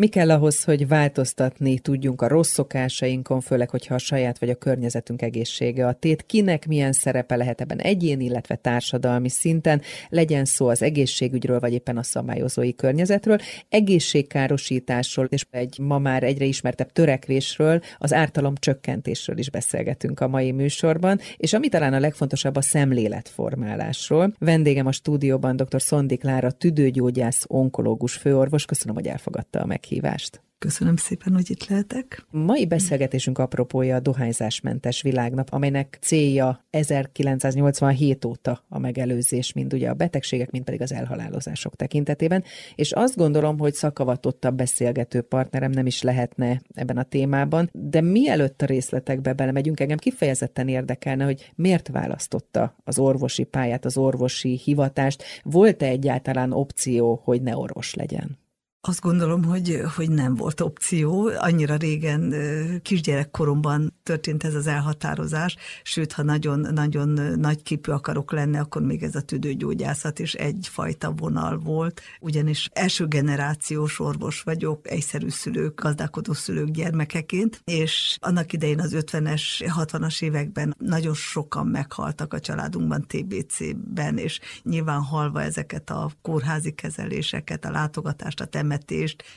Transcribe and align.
Mi 0.00 0.06
kell 0.06 0.30
ahhoz, 0.30 0.64
hogy 0.64 0.88
változtatni 0.88 1.78
tudjunk 1.78 2.22
a 2.22 2.28
rossz 2.28 2.52
szokásainkon, 2.52 3.40
főleg, 3.40 3.70
hogyha 3.70 3.94
a 3.94 3.98
saját 3.98 4.38
vagy 4.38 4.50
a 4.50 4.54
környezetünk 4.54 5.22
egészsége 5.22 5.86
a 5.86 5.92
tét? 5.92 6.26
Kinek 6.26 6.66
milyen 6.66 6.92
szerepe 6.92 7.36
lehet 7.36 7.60
ebben 7.60 7.78
egyéni, 7.78 8.24
illetve 8.24 8.54
társadalmi 8.54 9.28
szinten? 9.28 9.82
Legyen 10.08 10.44
szó 10.44 10.68
az 10.68 10.82
egészségügyről, 10.82 11.60
vagy 11.60 11.72
éppen 11.72 11.96
a 11.96 12.02
szabályozói 12.02 12.74
környezetről, 12.74 13.38
egészségkárosításról, 13.68 15.26
és 15.30 15.46
egy 15.50 15.78
ma 15.78 15.98
már 15.98 16.22
egyre 16.22 16.44
ismertebb 16.44 16.92
törekvésről, 16.92 17.80
az 17.98 18.12
ártalom 18.12 18.54
csökkentésről 18.54 19.38
is 19.38 19.50
beszélgetünk 19.50 20.20
a 20.20 20.28
mai 20.28 20.52
műsorban, 20.52 21.20
és 21.36 21.52
ami 21.52 21.68
talán 21.68 21.92
a 21.92 22.00
legfontosabb 22.00 22.56
a 22.56 22.62
szemléletformálásról. 22.62 24.34
Vendégem 24.38 24.86
a 24.86 24.92
stúdióban 24.92 25.56
dr. 25.56 25.82
Szondi 25.82 26.16
Klára, 26.16 26.50
tüdőgyógyász, 26.50 27.44
onkológus 27.48 28.14
főorvos. 28.14 28.64
Köszönöm, 28.64 28.94
hogy 28.94 29.06
elfogadta 29.06 29.60
a 29.60 29.66
meghívást. 29.90 30.40
Köszönöm 30.58 30.96
szépen, 30.96 31.32
hogy 31.32 31.50
itt 31.50 31.66
lehetek. 31.66 32.26
Mai 32.30 32.66
beszélgetésünk 32.66 33.38
apropója 33.38 33.96
a 33.96 34.00
dohányzásmentes 34.00 35.02
világnap, 35.02 35.48
amelynek 35.52 35.98
célja 36.00 36.64
1987 36.70 38.24
óta 38.24 38.64
a 38.68 38.78
megelőzés, 38.78 39.52
mind 39.52 39.72
ugye 39.72 39.88
a 39.88 39.94
betegségek, 39.94 40.50
mind 40.50 40.64
pedig 40.64 40.80
az 40.82 40.92
elhalálozások 40.92 41.76
tekintetében, 41.76 42.44
és 42.74 42.92
azt 42.92 43.16
gondolom, 43.16 43.58
hogy 43.58 43.74
szakavatottabb 43.74 44.54
beszélgető 44.54 45.20
partnerem 45.20 45.70
nem 45.70 45.86
is 45.86 46.02
lehetne 46.02 46.60
ebben 46.74 46.96
a 46.96 47.02
témában, 47.02 47.70
de 47.72 48.00
mielőtt 48.00 48.62
a 48.62 48.66
részletekbe 48.66 49.32
belemegyünk, 49.32 49.80
engem 49.80 49.98
kifejezetten 49.98 50.68
érdekelne, 50.68 51.24
hogy 51.24 51.52
miért 51.54 51.88
választotta 51.88 52.76
az 52.84 52.98
orvosi 52.98 53.44
pályát, 53.44 53.84
az 53.84 53.96
orvosi 53.96 54.60
hivatást, 54.64 55.24
volt-e 55.42 55.86
egyáltalán 55.86 56.52
opció, 56.52 57.20
hogy 57.24 57.42
ne 57.42 57.56
orvos 57.56 57.94
legyen? 57.94 58.39
Azt 58.82 59.00
gondolom, 59.00 59.44
hogy, 59.44 59.82
hogy 59.96 60.10
nem 60.10 60.34
volt 60.34 60.60
opció. 60.60 61.30
Annyira 61.38 61.76
régen, 61.76 62.34
kisgyerekkoromban 62.82 63.94
történt 64.02 64.44
ez 64.44 64.54
az 64.54 64.66
elhatározás, 64.66 65.56
sőt, 65.82 66.12
ha 66.12 66.22
nagyon-nagyon 66.22 67.08
nagy 67.38 67.62
képű 67.62 67.92
akarok 67.92 68.32
lenni, 68.32 68.56
akkor 68.58 68.82
még 68.82 69.02
ez 69.02 69.14
a 69.14 69.20
tüdőgyógyászat 69.20 70.18
is 70.18 70.34
egyfajta 70.34 71.10
vonal 71.10 71.58
volt, 71.58 72.00
ugyanis 72.20 72.68
első 72.72 73.06
generációs 73.06 74.00
orvos 74.00 74.42
vagyok, 74.42 74.90
egyszerű 74.90 75.28
szülők, 75.28 75.80
gazdálkodó 75.80 76.32
szülők 76.32 76.70
gyermekeként, 76.70 77.60
és 77.64 78.16
annak 78.20 78.52
idején 78.52 78.80
az 78.80 78.96
50-es, 78.96 79.42
60-as 79.58 80.22
években 80.22 80.74
nagyon 80.78 81.14
sokan 81.14 81.66
meghaltak 81.66 82.34
a 82.34 82.40
családunkban 82.40 83.06
TBC-ben, 83.06 84.18
és 84.18 84.40
nyilván 84.62 85.00
halva 85.00 85.42
ezeket 85.42 85.90
a 85.90 86.10
kórházi 86.22 86.72
kezeléseket, 86.72 87.64
a 87.64 87.70
látogatást, 87.70 88.40
a 88.40 88.44
temetést, 88.44 88.68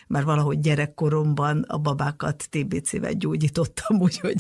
már 0.08 0.24
valahogy 0.24 0.60
gyerekkoromban 0.60 1.62
a 1.68 1.78
babákat 1.78 2.48
TBC-vel 2.50 3.14
gyógyítottam, 3.14 4.02
úgyhogy 4.08 4.36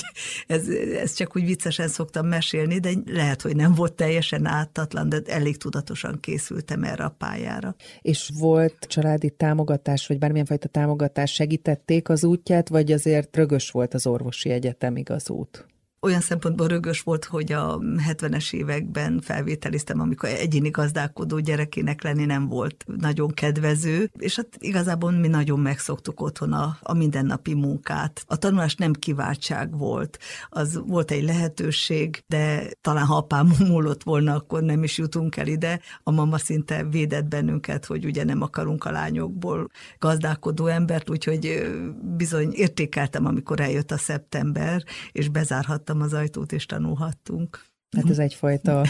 ez, 0.48 0.68
ez 1.02 1.14
csak 1.14 1.36
úgy 1.36 1.46
viccesen 1.46 1.88
szoktam 1.88 2.28
mesélni, 2.28 2.80
de 2.80 2.92
lehet, 3.06 3.42
hogy 3.42 3.56
nem 3.56 3.74
volt 3.74 3.94
teljesen 3.94 4.46
áttatlan, 4.46 5.10
de 5.10 5.22
elég 5.26 5.58
tudatosan 5.58 6.20
készültem 6.20 6.84
erre 6.84 7.04
a 7.04 7.16
pályára. 7.18 7.76
És 8.02 8.32
volt 8.40 8.78
családi 8.88 9.30
támogatás, 9.30 10.08
vagy 10.08 10.18
bármilyen 10.18 10.46
fajta 10.46 10.68
támogatás 10.68 11.34
segítették 11.34 12.10
az 12.10 12.24
útját, 12.24 12.70
vagy 12.70 12.92
azért 12.92 13.36
rögös 13.36 13.72
volt 13.72 13.94
az 13.94 14.08
orvosi 14.08 14.50
egyetemig 14.50 15.10
az 15.10 15.30
út? 15.30 15.73
Olyan 16.04 16.22
szempontból 16.22 16.68
rögös 16.68 17.02
volt, 17.02 17.26
hogy 17.26 17.52
a 17.52 17.80
70-es 17.80 18.54
években 18.54 19.22
felvételiztem, 19.22 20.00
amikor 20.00 20.30
egyéni 20.30 20.70
gazdálkodó 20.70 21.40
gyerekének 21.40 22.04
lenni 22.04 22.26
nem 22.26 22.48
volt 22.48 22.86
nagyon 22.98 23.30
kedvező, 23.30 24.12
és 24.20 24.36
hát 24.36 24.48
igazából 24.58 25.12
mi 25.12 25.28
nagyon 25.28 25.60
megszoktuk 25.60 26.22
otthon 26.22 26.54
a, 26.54 26.78
a 26.82 26.94
mindennapi 26.94 27.54
munkát. 27.54 28.24
A 28.28 28.36
tanulás 28.36 28.76
nem 28.76 28.94
kiváltság 28.94 29.78
volt, 29.78 30.20
az 30.50 30.82
volt 30.86 31.12
egy 31.12 31.24
lehetőség, 31.24 32.24
de 32.28 32.70
talán 32.82 33.06
ha 33.06 33.16
apám 33.16 33.54
múlott 33.70 34.04
volna, 34.04 34.36
akkor 34.36 34.62
nem 34.62 34.84
is 34.84 34.98
jutunk 34.98 35.38
el 35.38 35.48
ide. 35.48 35.80
A 36.04 36.12
mama 36.12 36.38
szinte 36.38 36.84
védett 36.84 37.26
bennünket, 37.26 37.86
hogy 37.86 38.06
ugye 38.06 38.24
nem 38.24 38.42
akarunk 38.42 38.84
a 38.86 38.92
lányokból 38.92 39.70
gazdálkodó 40.00 40.66
embert, 40.66 41.10
úgyhogy 41.10 41.72
bizony 42.18 42.52
értékeltem, 42.54 43.26
amikor 43.26 43.60
eljött 43.60 43.92
a 43.92 43.98
szeptember, 43.98 44.84
és 45.12 45.30
bezárhattam 45.30 45.93
nyitottam 45.94 46.02
az 46.02 46.14
ajtót, 46.14 46.52
és 46.52 46.66
tanulhattunk. 46.66 47.72
Hát 47.98 48.10
ez 48.10 48.20
egyfajta 48.20 48.86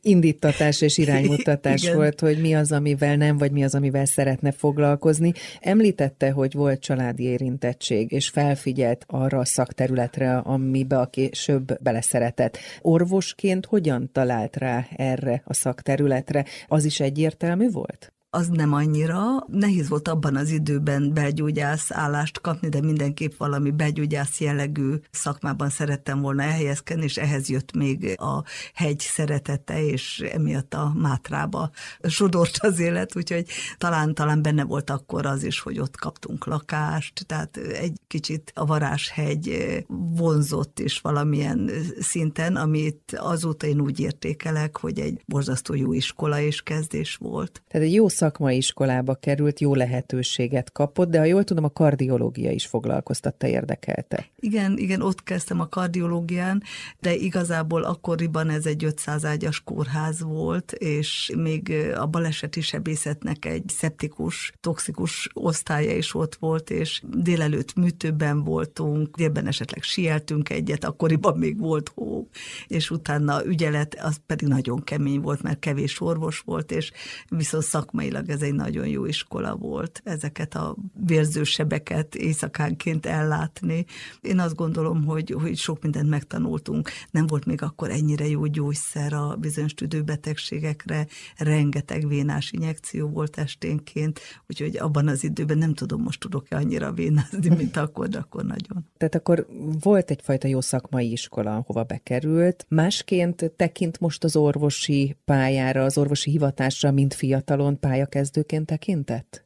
indítatás 0.00 0.80
és 0.80 0.98
iránymutatás 0.98 1.90
volt, 1.94 2.20
hogy 2.20 2.40
mi 2.40 2.54
az, 2.54 2.72
amivel 2.72 3.16
nem, 3.16 3.38
vagy 3.38 3.52
mi 3.52 3.64
az, 3.64 3.74
amivel 3.74 4.04
szeretne 4.04 4.52
foglalkozni. 4.52 5.32
Említette, 5.60 6.30
hogy 6.30 6.52
volt 6.52 6.80
családi 6.80 7.22
érintettség, 7.22 8.12
és 8.12 8.28
felfigyelt 8.28 9.04
arra 9.06 9.38
a 9.38 9.44
szakterületre, 9.44 10.36
amibe 10.36 10.98
a 10.98 11.06
később 11.06 11.82
beleszeretett. 11.82 12.58
Orvosként 12.80 13.66
hogyan 13.66 14.10
talált 14.12 14.56
rá 14.56 14.86
erre 14.96 15.42
a 15.44 15.54
szakterületre? 15.54 16.44
Az 16.66 16.84
is 16.84 17.00
egyértelmű 17.00 17.70
volt? 17.70 18.12
Az 18.30 18.48
nem 18.48 18.72
annyira. 18.72 19.20
Nehéz 19.46 19.88
volt 19.88 20.08
abban 20.08 20.36
az 20.36 20.50
időben 20.50 21.14
belgyógyász 21.14 21.90
állást 21.90 22.40
kapni, 22.40 22.68
de 22.68 22.80
mindenképp 22.80 23.36
valami 23.36 23.70
belgyógyász 23.70 24.40
jellegű 24.40 24.94
szakmában 25.10 25.68
szerettem 25.68 26.20
volna 26.20 26.42
elhelyezkedni, 26.42 27.04
és 27.04 27.16
ehhez 27.16 27.48
jött 27.48 27.72
még 27.72 28.20
a 28.20 28.44
hegy 28.74 29.00
szeretete, 29.00 29.84
és 29.84 30.18
emiatt 30.32 30.74
a 30.74 30.92
Mátrába 30.96 31.70
sodort 32.08 32.56
az 32.58 32.78
élet, 32.78 33.16
úgyhogy 33.16 33.46
talán, 33.78 34.14
talán 34.14 34.42
benne 34.42 34.64
volt 34.64 34.90
akkor 34.90 35.26
az 35.26 35.42
is, 35.42 35.60
hogy 35.60 35.78
ott 35.78 35.96
kaptunk 35.96 36.46
lakást, 36.46 37.26
tehát 37.26 37.56
egy 37.56 38.00
kicsit 38.06 38.52
a 38.54 38.66
Varázshegy 38.66 39.76
vonzott 40.16 40.80
is 40.80 41.00
valamilyen 41.00 41.70
szinten, 42.00 42.56
amit 42.56 43.16
azóta 43.16 43.66
én 43.66 43.80
úgy 43.80 44.00
értékelek, 44.00 44.76
hogy 44.76 44.98
egy 44.98 45.22
borzasztó 45.26 45.74
jó 45.74 45.92
iskola 45.92 46.40
és 46.40 46.62
kezdés 46.62 47.16
volt. 47.16 47.62
Tehát 47.68 47.86
egy 47.86 47.94
jó 47.94 48.08
szakmai 48.18 48.56
iskolába 48.56 49.14
került, 49.14 49.60
jó 49.60 49.74
lehetőséget 49.74 50.72
kapott, 50.72 51.10
de 51.10 51.18
ha 51.18 51.24
jól 51.24 51.44
tudom, 51.44 51.64
a 51.64 51.70
kardiológia 51.70 52.50
is 52.50 52.66
foglalkoztatta, 52.66 53.46
érdekelte. 53.46 54.26
Igen, 54.40 54.78
igen, 54.78 55.02
ott 55.02 55.22
kezdtem 55.22 55.60
a 55.60 55.68
kardiológián, 55.68 56.62
de 57.00 57.14
igazából 57.14 57.82
akkoriban 57.82 58.50
ez 58.50 58.66
egy 58.66 58.84
500 58.84 59.24
ágyas 59.24 59.60
kórház 59.64 60.22
volt, 60.22 60.72
és 60.72 61.32
még 61.36 61.72
a 61.96 62.06
baleseti 62.06 62.60
sebészetnek 62.60 63.44
egy 63.44 63.64
szeptikus, 63.66 64.52
toxikus 64.60 65.28
osztálya 65.32 65.96
is 65.96 66.14
ott 66.14 66.34
volt, 66.34 66.70
és 66.70 67.02
délelőtt 67.16 67.74
műtőben 67.74 68.44
voltunk, 68.44 69.16
délben 69.16 69.46
esetleg 69.46 69.82
sieltünk 69.82 70.50
egyet, 70.50 70.84
akkoriban 70.84 71.38
még 71.38 71.58
volt 71.58 71.90
hó, 71.94 72.28
és 72.66 72.90
utána 72.90 73.44
ügyelet, 73.44 73.98
az 74.02 74.16
pedig 74.26 74.48
nagyon 74.48 74.84
kemény 74.84 75.20
volt, 75.20 75.42
mert 75.42 75.58
kevés 75.58 76.00
orvos 76.00 76.38
volt, 76.38 76.72
és 76.72 76.92
viszont 77.28 77.64
szakmai 77.64 78.07
szakmailag 78.08 78.30
ez 78.30 78.42
egy 78.42 78.54
nagyon 78.54 78.86
jó 78.86 79.04
iskola 79.04 79.56
volt, 79.56 80.00
ezeket 80.04 80.54
a 80.54 80.76
vérzősebeket 81.06 82.14
éjszakánként 82.14 83.06
ellátni. 83.06 83.84
Én 84.20 84.38
azt 84.38 84.54
gondolom, 84.54 85.04
hogy, 85.04 85.34
hogy 85.42 85.56
sok 85.56 85.82
mindent 85.82 86.08
megtanultunk. 86.08 86.90
Nem 87.10 87.26
volt 87.26 87.44
még 87.44 87.62
akkor 87.62 87.90
ennyire 87.90 88.28
jó 88.28 88.46
gyógyszer 88.46 89.12
a 89.12 89.36
bizonyos 89.40 89.74
tüdőbetegségekre, 89.74 91.06
rengeteg 91.36 92.08
vénás 92.08 92.52
injekció 92.52 93.08
volt 93.08 93.38
esténként, 93.38 94.20
úgyhogy 94.46 94.76
abban 94.76 95.08
az 95.08 95.24
időben 95.24 95.58
nem 95.58 95.74
tudom, 95.74 96.02
most 96.02 96.20
tudok-e 96.20 96.56
annyira 96.56 96.92
vénázni, 96.92 97.48
mint 97.56 97.76
akkor, 97.76 98.08
de 98.08 98.18
akkor 98.18 98.44
nagyon. 98.44 98.86
Tehát 98.96 99.14
akkor 99.14 99.46
volt 99.80 100.10
egyfajta 100.10 100.48
jó 100.48 100.60
szakmai 100.60 101.12
iskola, 101.12 101.56
ahova 101.56 101.82
bekerült. 101.82 102.66
Másként 102.68 103.52
tekint 103.56 104.00
most 104.00 104.24
az 104.24 104.36
orvosi 104.36 105.16
pályára, 105.24 105.84
az 105.84 105.98
orvosi 105.98 106.30
hivatásra, 106.30 106.90
mint 106.90 107.14
fiatalon 107.14 107.78
pályára 107.80 107.97
pályakezdőként 107.98 108.66
tekintett? 108.66 109.44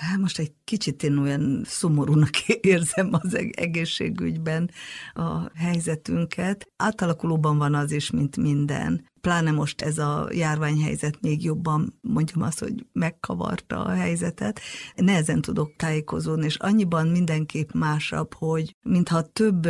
Hát 0.00 0.18
most 0.18 0.38
egy 0.38 0.52
kicsit 0.64 1.02
én 1.02 1.18
olyan 1.18 1.62
szomorúnak 1.64 2.48
érzem 2.60 3.08
az 3.12 3.38
egészségügyben 3.50 4.70
a 5.12 5.50
helyzetünket. 5.54 6.68
Átalakulóban 6.76 7.58
van 7.58 7.74
az 7.74 7.92
is, 7.92 8.10
mint 8.10 8.36
minden. 8.36 9.12
Pláne 9.24 9.50
most 9.50 9.82
ez 9.82 9.98
a 9.98 10.28
járványhelyzet 10.32 11.20
még 11.20 11.44
jobban, 11.44 11.98
mondjam 12.00 12.42
azt, 12.42 12.58
hogy 12.58 12.86
megkavarta 12.92 13.84
a 13.84 13.90
helyzetet, 13.90 14.60
nehezen 14.94 15.40
tudok 15.40 15.76
tájékozódni, 15.76 16.44
és 16.44 16.56
annyiban 16.56 17.08
mindenképp 17.08 17.70
másabb, 17.72 18.34
hogy 18.34 18.76
mintha 18.82 19.22
több 19.22 19.68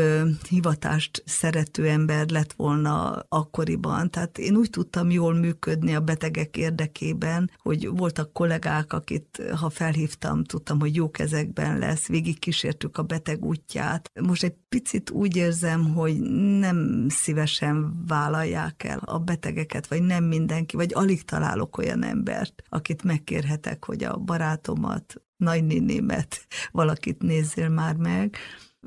hivatást 0.49 1.23
szerető 1.27 1.89
ember 1.89 2.29
lett 2.29 2.53
volna 2.53 3.25
akkoriban, 3.29 4.11
tehát 4.11 4.39
én 4.39 4.57
úgy 4.57 4.71
tudtam 4.71 5.11
jól 5.11 5.35
működni 5.35 5.95
a 5.95 6.01
betegek 6.01 6.57
érdekében, 6.57 7.51
hogy 7.63 7.89
voltak 7.89 8.33
kollégák, 8.33 8.93
akit 8.93 9.43
ha 9.61 9.71
felhívtam, 9.71 10.45
tudtam, 10.45 10.79
hogy 10.85 10.97
jó 10.97 11.11
kezekben 11.11 11.79
lesz, 11.79 12.07
végig 12.07 12.39
kísértük 12.39 12.99
a 12.99 13.03
beteg 13.03 13.45
útját. 13.45 14.11
Most 14.21 14.43
egy 14.43 14.55
picit 14.69 15.11
úgy 15.11 15.37
érzem, 15.37 15.95
hogy 15.95 16.21
nem 16.59 17.07
szívesen 17.09 18.05
vállalják 18.07 18.85
el 18.85 18.99
a 18.99 19.19
beteg 19.19 19.55
betegeket, 19.55 19.87
vagy 19.87 20.03
nem 20.03 20.25
mindenki, 20.25 20.77
vagy 20.77 20.95
alig 20.95 21.23
találok 21.23 21.79
olyan 21.79 22.05
embert, 22.05 22.63
akit 22.69 23.03
megkérhetek, 23.03 23.85
hogy 23.85 24.05
a 24.05 24.17
barátomat 24.17 25.23
nagynénémet 25.37 26.47
valakit 26.71 27.23
nézzél 27.23 27.69
már 27.69 27.97
meg, 27.97 28.37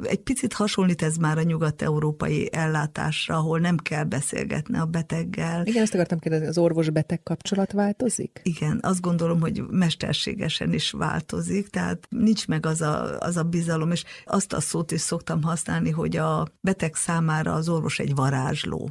egy 0.03 0.19
picit 0.19 0.53
hasonlít 0.53 1.01
ez 1.01 1.15
már 1.15 1.37
a 1.37 1.41
nyugat-európai 1.41 2.49
ellátásra, 2.51 3.35
ahol 3.35 3.59
nem 3.59 3.77
kell 3.77 4.03
beszélgetni 4.03 4.77
a 4.77 4.85
beteggel. 4.85 5.65
Igen, 5.65 5.83
ezt 5.83 5.93
akartam 5.93 6.19
kérdezni, 6.19 6.47
az 6.47 6.57
orvos-beteg 6.57 7.23
kapcsolat 7.23 7.71
változik? 7.71 8.39
Igen, 8.43 8.79
azt 8.81 9.01
gondolom, 9.01 9.39
hogy 9.39 9.63
mesterségesen 9.69 10.73
is 10.73 10.91
változik, 10.91 11.69
tehát 11.69 12.07
nincs 12.09 12.47
meg 12.47 12.65
az 12.65 12.81
a, 12.81 13.19
az 13.19 13.37
a 13.37 13.43
bizalom, 13.43 13.91
és 13.91 14.03
azt 14.25 14.53
a 14.53 14.59
szót 14.59 14.91
is 14.91 15.01
szoktam 15.01 15.43
használni, 15.43 15.89
hogy 15.89 16.17
a 16.17 16.47
beteg 16.61 16.95
számára 16.95 17.53
az 17.53 17.69
orvos 17.69 17.99
egy 17.99 18.15
varázsló. 18.15 18.89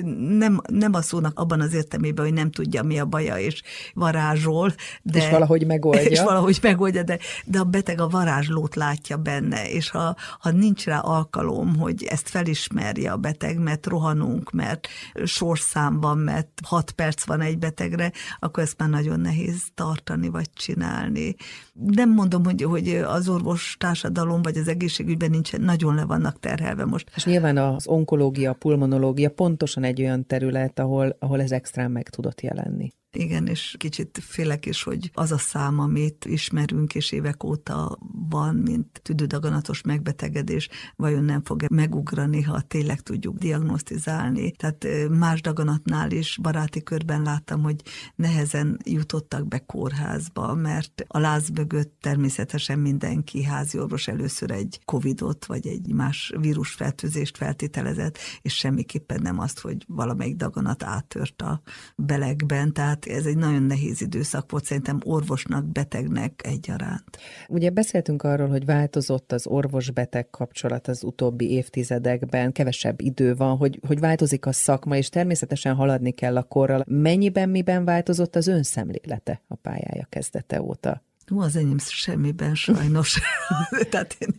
Nem, 0.38 0.60
nem 0.68 0.94
a 0.94 1.02
szónak 1.02 1.38
abban 1.38 1.60
az 1.60 1.74
értelmében, 1.74 2.24
hogy 2.24 2.34
nem 2.34 2.50
tudja, 2.50 2.82
mi 2.82 2.98
a 2.98 3.04
baja, 3.04 3.38
és 3.38 3.62
varázsol. 3.94 4.74
De, 5.02 5.18
és 5.18 5.28
valahogy 5.30 5.66
megoldja. 5.66 6.10
És 6.18 6.22
valahogy 6.22 6.58
megoldja, 6.62 7.02
de, 7.02 7.18
de 7.44 7.58
a 7.58 7.64
beteg 7.64 8.00
a 8.00 8.08
varázslót 8.08 8.74
látja 8.74 9.16
benne, 9.16 9.70
és 9.70 9.90
ha, 9.90 10.16
ha 10.38 10.50
nincs 10.50 10.84
rá 10.84 10.98
alkalom, 10.98 11.76
hogy 11.76 12.04
ezt 12.04 12.28
felismerje 12.28 13.12
a 13.12 13.16
beteg, 13.16 13.58
mert 13.58 13.86
rohanunk, 13.86 14.50
mert 14.50 14.88
sorszámban, 15.24 16.18
mert 16.18 16.60
hat 16.64 16.90
perc 16.90 17.24
van 17.24 17.40
egy 17.40 17.58
betegre, 17.58 18.12
akkor 18.38 18.62
ezt 18.62 18.78
már 18.78 18.88
nagyon 18.88 19.20
nehéz 19.20 19.62
tartani 19.74 20.28
vagy 20.28 20.50
csinálni. 20.52 21.34
Nem 21.72 22.10
mondom, 22.10 22.44
hogy, 22.44 22.62
hogy 22.62 22.88
az 22.88 23.28
orvos 23.28 23.76
társadalom 23.78 24.42
vagy 24.42 24.56
az 24.56 24.68
egészségügyben 24.68 25.30
nincs, 25.30 25.56
nagyon 25.56 25.94
le 25.94 26.04
vannak 26.04 26.40
terhelve 26.40 26.84
most. 26.84 27.10
És 27.16 27.24
nyilván 27.24 27.56
az 27.56 27.86
onkológia, 27.86 28.52
pulmonológia 28.52 29.30
pontosan 29.30 29.84
egy 29.84 30.00
olyan 30.00 30.26
terület, 30.26 30.78
ahol, 30.78 31.16
ahol 31.18 31.40
ez 31.40 31.50
extrán 31.50 31.90
meg 31.90 32.08
tudott 32.08 32.40
jelenni. 32.40 32.92
Igen, 33.18 33.46
és 33.46 33.74
kicsit 33.78 34.18
félek 34.22 34.66
is, 34.66 34.82
hogy 34.82 35.10
az 35.14 35.32
a 35.32 35.38
szám, 35.38 35.78
amit 35.78 36.24
ismerünk, 36.24 36.94
és 36.94 37.12
évek 37.12 37.44
óta 37.44 37.98
van, 38.28 38.54
mint 38.54 39.00
tüdődaganatos 39.02 39.82
megbetegedés, 39.82 40.68
vajon 40.96 41.24
nem 41.24 41.42
fog 41.44 41.64
megugrani, 41.70 42.42
ha 42.42 42.60
tényleg 42.60 43.00
tudjuk 43.00 43.36
diagnosztizálni. 43.36 44.50
Tehát 44.50 44.86
más 45.10 45.40
daganatnál 45.40 46.10
is 46.10 46.38
baráti 46.42 46.82
körben 46.82 47.22
láttam, 47.22 47.62
hogy 47.62 47.82
nehezen 48.14 48.78
jutottak 48.84 49.48
be 49.48 49.58
kórházba, 49.58 50.54
mert 50.54 51.04
a 51.06 51.18
láz 51.18 51.48
mögött 51.48 51.96
természetesen 52.00 52.78
mindenki 52.78 53.42
háziorvos 53.42 54.08
először 54.08 54.50
egy 54.50 54.80
covidot, 54.84 55.46
vagy 55.46 55.66
egy 55.66 55.92
más 55.92 56.32
vírusfertőzést 56.40 57.36
feltételezett, 57.36 58.18
és 58.42 58.56
semmiképpen 58.56 59.22
nem 59.22 59.38
azt, 59.38 59.60
hogy 59.60 59.84
valamelyik 59.88 60.36
daganat 60.36 60.82
áttört 60.82 61.42
a 61.42 61.60
belegben, 61.96 62.72
tehát 62.72 63.06
ez 63.08 63.26
egy 63.26 63.36
nagyon 63.36 63.62
nehéz 63.62 64.00
időszak 64.00 64.50
volt 64.50 64.64
szerintem 64.64 65.00
orvosnak, 65.04 65.64
betegnek 65.64 66.40
egyaránt. 66.44 67.18
Ugye 67.48 67.70
beszéltünk 67.70 68.22
arról, 68.22 68.48
hogy 68.48 68.64
változott 68.64 69.32
az 69.32 69.46
orvos-beteg 69.46 70.30
kapcsolat 70.30 70.88
az 70.88 71.04
utóbbi 71.04 71.50
évtizedekben, 71.50 72.52
kevesebb 72.52 73.00
idő 73.00 73.34
van, 73.34 73.56
hogy, 73.56 73.80
hogy 73.86 74.00
változik 74.00 74.46
a 74.46 74.52
szakma, 74.52 74.96
és 74.96 75.08
természetesen 75.08 75.74
haladni 75.74 76.10
kell 76.10 76.36
a 76.36 76.42
korral. 76.42 76.84
Mennyiben, 76.86 77.48
miben 77.48 77.84
változott 77.84 78.36
az 78.36 78.46
önszemlélete 78.46 79.42
a 79.48 79.54
pályája 79.54 80.06
kezdete 80.08 80.62
óta? 80.62 81.06
No, 81.28 81.40
az 81.40 81.56
enyém 81.56 81.78
semmiben 81.78 82.54
sajnos. 82.54 83.20
Tehát 83.90 84.16
én, 84.18 84.34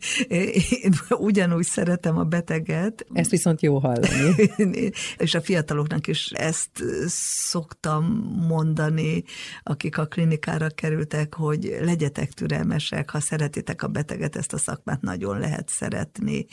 én 0.81 0.94
ugyanúgy 1.09 1.65
szeretem 1.65 2.18
a 2.18 2.24
beteget. 2.24 3.06
Ezt 3.13 3.30
viszont 3.30 3.62
jó 3.62 3.80
hallani. 3.80 4.51
és 5.18 5.36
a 5.36 5.41
fiataloknak 5.41 6.07
is 6.07 6.31
ezt 6.31 6.83
szoktam 7.07 8.06
mondani, 8.47 9.24
akik 9.63 9.97
a 9.97 10.06
klinikára 10.06 10.69
kerültek, 10.69 11.33
hogy 11.33 11.77
legyetek 11.81 12.33
türelmesek, 12.33 13.09
ha 13.09 13.19
szeretitek 13.19 13.83
a 13.83 13.88
beteget, 13.88 14.36
ezt 14.36 14.53
a 14.53 14.57
szakmát 14.57 15.01
nagyon 15.01 15.39
lehet 15.39 15.69
szeretni 15.69 16.45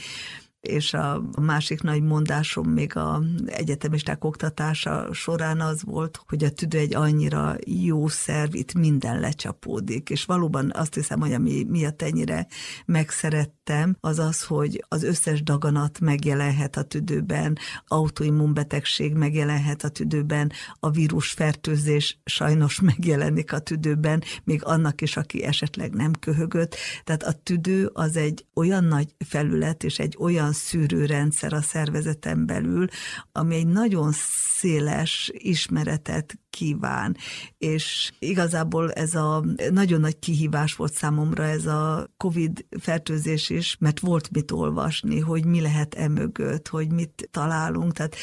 és 0.67 0.95
a 0.95 1.23
másik 1.41 1.83
nagy 1.83 2.03
mondásom 2.03 2.69
még 2.69 2.97
a 2.97 3.23
egyetemisták 3.47 4.25
oktatása 4.25 5.13
során 5.13 5.61
az 5.61 5.83
volt, 5.85 6.21
hogy 6.29 6.45
a 6.45 6.51
tüdő 6.51 6.79
egy 6.79 6.95
annyira 6.95 7.57
jó 7.65 8.09
szerv, 8.09 8.55
itt 8.55 8.75
minden 8.75 9.21
lecsapódik, 9.21 10.11
és 10.11 10.25
valóban 10.25 10.73
azt 10.75 10.95
hiszem, 10.95 11.21
hogy 11.21 11.33
ami 11.33 11.65
miatt 11.69 12.03
ennyire 12.03 12.47
megszerettem, 12.87 13.97
az 14.01 14.19
az, 14.19 14.45
hogy 14.45 14.85
az 14.89 15.03
összes 15.03 15.43
daganat 15.43 16.01
megjelenhet 16.01 16.77
a 16.77 16.83
tüdőben, 16.83 17.59
autoimmunbetegség 17.87 19.15
megjelenhet 19.15 19.85
a 19.85 19.89
tüdőben, 19.89 20.53
a 20.81 20.91
vírusfertőzés 20.91 22.19
sajnos 22.25 22.81
megjelenik 22.81 23.53
a 23.53 23.59
tüdőben, 23.59 24.23
még 24.45 24.65
annak 24.65 25.01
is, 25.01 25.17
aki 25.17 25.43
esetleg 25.43 25.95
nem 25.95 26.13
köhögött. 26.13 26.77
Tehát 27.05 27.23
a 27.23 27.33
tüdő 27.33 27.91
az 27.93 28.17
egy 28.17 28.47
olyan 28.55 28.85
nagy 28.85 29.15
felület, 29.27 29.85
és 29.85 29.99
egy 29.99 30.17
olyan 30.19 30.53
szűrőrendszer 30.57 31.53
a 31.53 31.63
szervezeten 31.63 32.47
belül, 32.47 32.87
ami 33.33 33.55
egy 33.55 33.67
nagyon 33.67 34.13
széles 34.57 35.31
ismeretet 35.33 36.39
kíván. 36.57 37.17
És 37.59 38.13
igazából 38.19 38.93
ez 38.93 39.15
a 39.15 39.45
nagyon 39.71 40.01
nagy 40.01 40.19
kihívás 40.19 40.75
volt 40.75 40.93
számomra 40.93 41.45
ez 41.45 41.67
a 41.67 42.11
COVID 42.17 42.65
fertőzés 42.81 43.51
is, 43.51 43.77
mert 43.81 44.01
volt 44.01 44.31
mit 44.31 44.51
olvasni, 44.51 45.21
hogy 45.21 45.45
mi 45.45 45.61
lehet 45.61 45.95
emögött, 45.95 46.69
hogy 46.69 46.93
mit 46.93 47.29
találunk, 47.31 47.93
tehát 47.93 48.17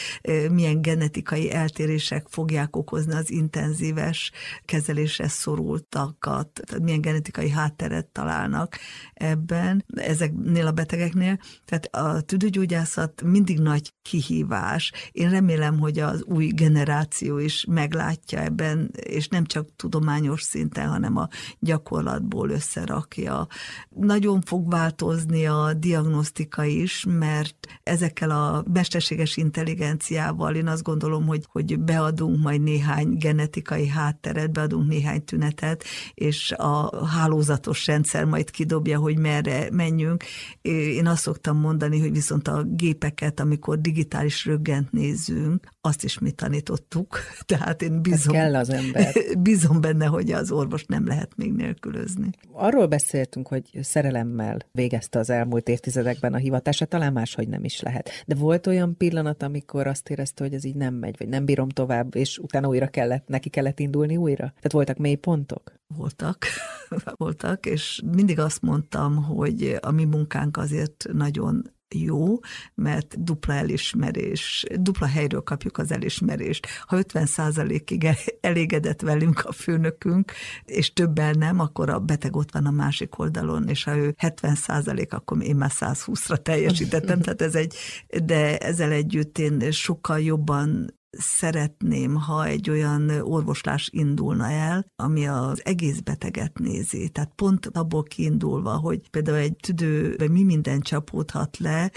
milyen 0.51 0.81
genetikai 0.81 1.51
eltérések 1.51 2.25
fogják 2.29 2.75
okozni 2.75 3.13
az 3.13 3.31
intenzíves 3.31 4.31
kezelésre 4.65 5.27
szorultakat, 5.27 6.47
tehát 6.65 6.83
milyen 6.83 7.01
genetikai 7.01 7.49
hátteret 7.49 8.07
találnak 8.07 8.77
ebben, 9.13 9.85
ezeknél 9.95 10.67
a 10.67 10.71
betegeknél. 10.71 11.39
Tehát 11.65 11.85
a 11.85 12.21
tüdőgyógyászat 12.21 13.21
mindig 13.21 13.59
nagy 13.59 13.93
kihívás. 14.01 14.91
Én 15.11 15.29
remélem, 15.29 15.79
hogy 15.79 15.99
az 15.99 16.23
új 16.23 16.47
generáció 16.47 17.37
is 17.37 17.65
meglátja 17.69 18.21
ebben, 18.31 18.91
és 18.99 19.27
nem 19.27 19.45
csak 19.45 19.75
tudományos 19.75 20.41
szinten, 20.41 20.87
hanem 20.87 21.17
a 21.17 21.27
gyakorlatból 21.59 22.49
összerakja. 22.49 23.47
Nagyon 23.89 24.41
fog 24.41 24.69
változni 24.69 25.45
a 25.45 25.73
diagnosztika 25.73 26.63
is, 26.63 27.05
mert 27.07 27.67
ezekkel 27.83 28.29
a 28.29 28.63
mesterséges 28.73 29.37
intelligenciával 29.37 30.55
én 30.55 30.67
azt 30.67 30.83
gondolom, 30.83 31.25
hogy, 31.25 31.45
hogy 31.51 31.79
beadunk 31.79 32.43
majd 32.43 32.61
néhány 32.61 33.17
genetikai 33.17 33.87
hátteret, 33.87 34.51
beadunk 34.51 34.87
néhány 34.87 35.25
tünetet, 35.25 35.83
és 36.13 36.51
a 36.51 37.05
hálózatos 37.05 37.85
rendszer 37.85 38.25
majd 38.25 38.51
kidobja, 38.51 38.99
hogy 38.99 39.17
merre 39.17 39.67
menjünk. 39.71 40.23
Én 40.61 41.07
azt 41.07 41.21
szoktam 41.21 41.57
mondani, 41.57 41.99
hogy 41.99 42.11
viszont 42.11 42.47
a 42.47 42.63
gépeket, 42.63 43.39
amikor 43.39 43.81
digitális 43.81 44.45
röggent 44.45 44.91
nézzünk, 44.91 45.67
azt 45.85 46.03
is 46.03 46.19
mi 46.19 46.31
tanítottuk. 46.31 47.19
Tehát 47.45 47.81
én 47.81 48.01
bízom, 48.01 48.35
Ez 48.35 48.41
kell 48.41 48.55
az 48.55 48.69
ember. 48.69 49.13
bízom 49.39 49.81
benne, 49.81 50.05
hogy 50.05 50.31
az 50.31 50.51
orvos 50.51 50.85
nem 50.85 51.07
lehet 51.07 51.31
még 51.35 51.53
nélkülözni. 51.53 52.29
Arról 52.51 52.87
beszéltünk, 52.87 53.47
hogy 53.47 53.79
szerelemmel 53.81 54.57
végezte 54.71 55.19
az 55.19 55.29
elmúlt 55.29 55.69
évtizedekben 55.69 56.33
a 56.33 56.37
hivatását, 56.37 56.89
talán 56.89 57.13
máshogy 57.13 57.47
nem 57.47 57.63
is 57.63 57.81
lehet. 57.81 58.09
De 58.25 58.35
volt 58.35 58.67
olyan 58.67 58.97
pillanat, 58.97 59.43
amikor 59.43 59.87
azt 59.87 60.09
érezte, 60.09 60.43
hogy 60.43 60.53
ez 60.53 60.63
így 60.63 60.75
nem 60.75 60.93
megy, 60.93 61.15
vagy 61.17 61.27
nem 61.27 61.45
bírom 61.45 61.69
tovább, 61.69 62.15
és 62.15 62.37
utána 62.37 62.67
újra 62.67 62.87
kellett, 62.87 63.27
neki 63.27 63.49
kellett 63.49 63.79
indulni 63.79 64.17
újra? 64.17 64.45
Tehát 64.45 64.71
voltak 64.71 64.97
mély 64.97 65.15
pontok? 65.15 65.73
Voltak, 65.97 66.45
voltak, 67.17 67.65
és 67.65 68.01
mindig 68.15 68.39
azt 68.39 68.61
mondtam, 68.61 69.23
hogy 69.23 69.77
a 69.81 69.91
mi 69.91 70.03
munkánk 70.03 70.57
azért 70.57 71.05
nagyon 71.13 71.63
jó, 71.93 72.39
mert 72.75 73.23
dupla 73.23 73.53
elismerés, 73.53 74.65
dupla 74.75 75.07
helyről 75.07 75.41
kapjuk 75.41 75.77
az 75.77 75.91
elismerést. 75.91 76.67
Ha 76.85 76.97
50 76.97 77.27
ig 77.67 78.07
elégedett 78.41 79.01
velünk 79.01 79.45
a 79.45 79.51
főnökünk, 79.51 80.31
és 80.65 80.93
többen 80.93 81.37
nem, 81.37 81.59
akkor 81.59 81.89
a 81.89 81.99
beteg 81.99 82.35
ott 82.35 82.51
van 82.51 82.65
a 82.65 82.71
másik 82.71 83.19
oldalon, 83.19 83.67
és 83.67 83.83
ha 83.83 83.95
ő 83.95 84.15
70% 84.19 85.09
akkor 85.09 85.43
én 85.43 85.55
már 85.55 85.71
120-ra 85.73 86.41
teljesítettem, 86.41 87.19
tehát 87.19 87.41
ez 87.41 87.55
egy, 87.55 87.75
de 88.23 88.57
ezzel 88.57 88.91
együtt 88.91 89.37
én 89.37 89.71
sokkal 89.71 90.19
jobban 90.19 91.01
szeretném, 91.17 92.15
ha 92.15 92.45
egy 92.45 92.69
olyan 92.69 93.09
orvoslás 93.09 93.89
indulna 93.91 94.49
el, 94.49 94.85
ami 94.95 95.27
az 95.27 95.61
egész 95.65 95.99
beteget 95.99 96.59
nézi. 96.59 97.09
Tehát 97.09 97.31
pont 97.35 97.65
abból 97.65 98.03
kiindulva, 98.03 98.71
hogy 98.71 99.09
például 99.09 99.37
egy 99.37 99.55
tüdőben 99.55 100.31
mi 100.31 100.43
minden 100.43 100.81
csapódhat 100.81 101.57
le, 101.57 101.91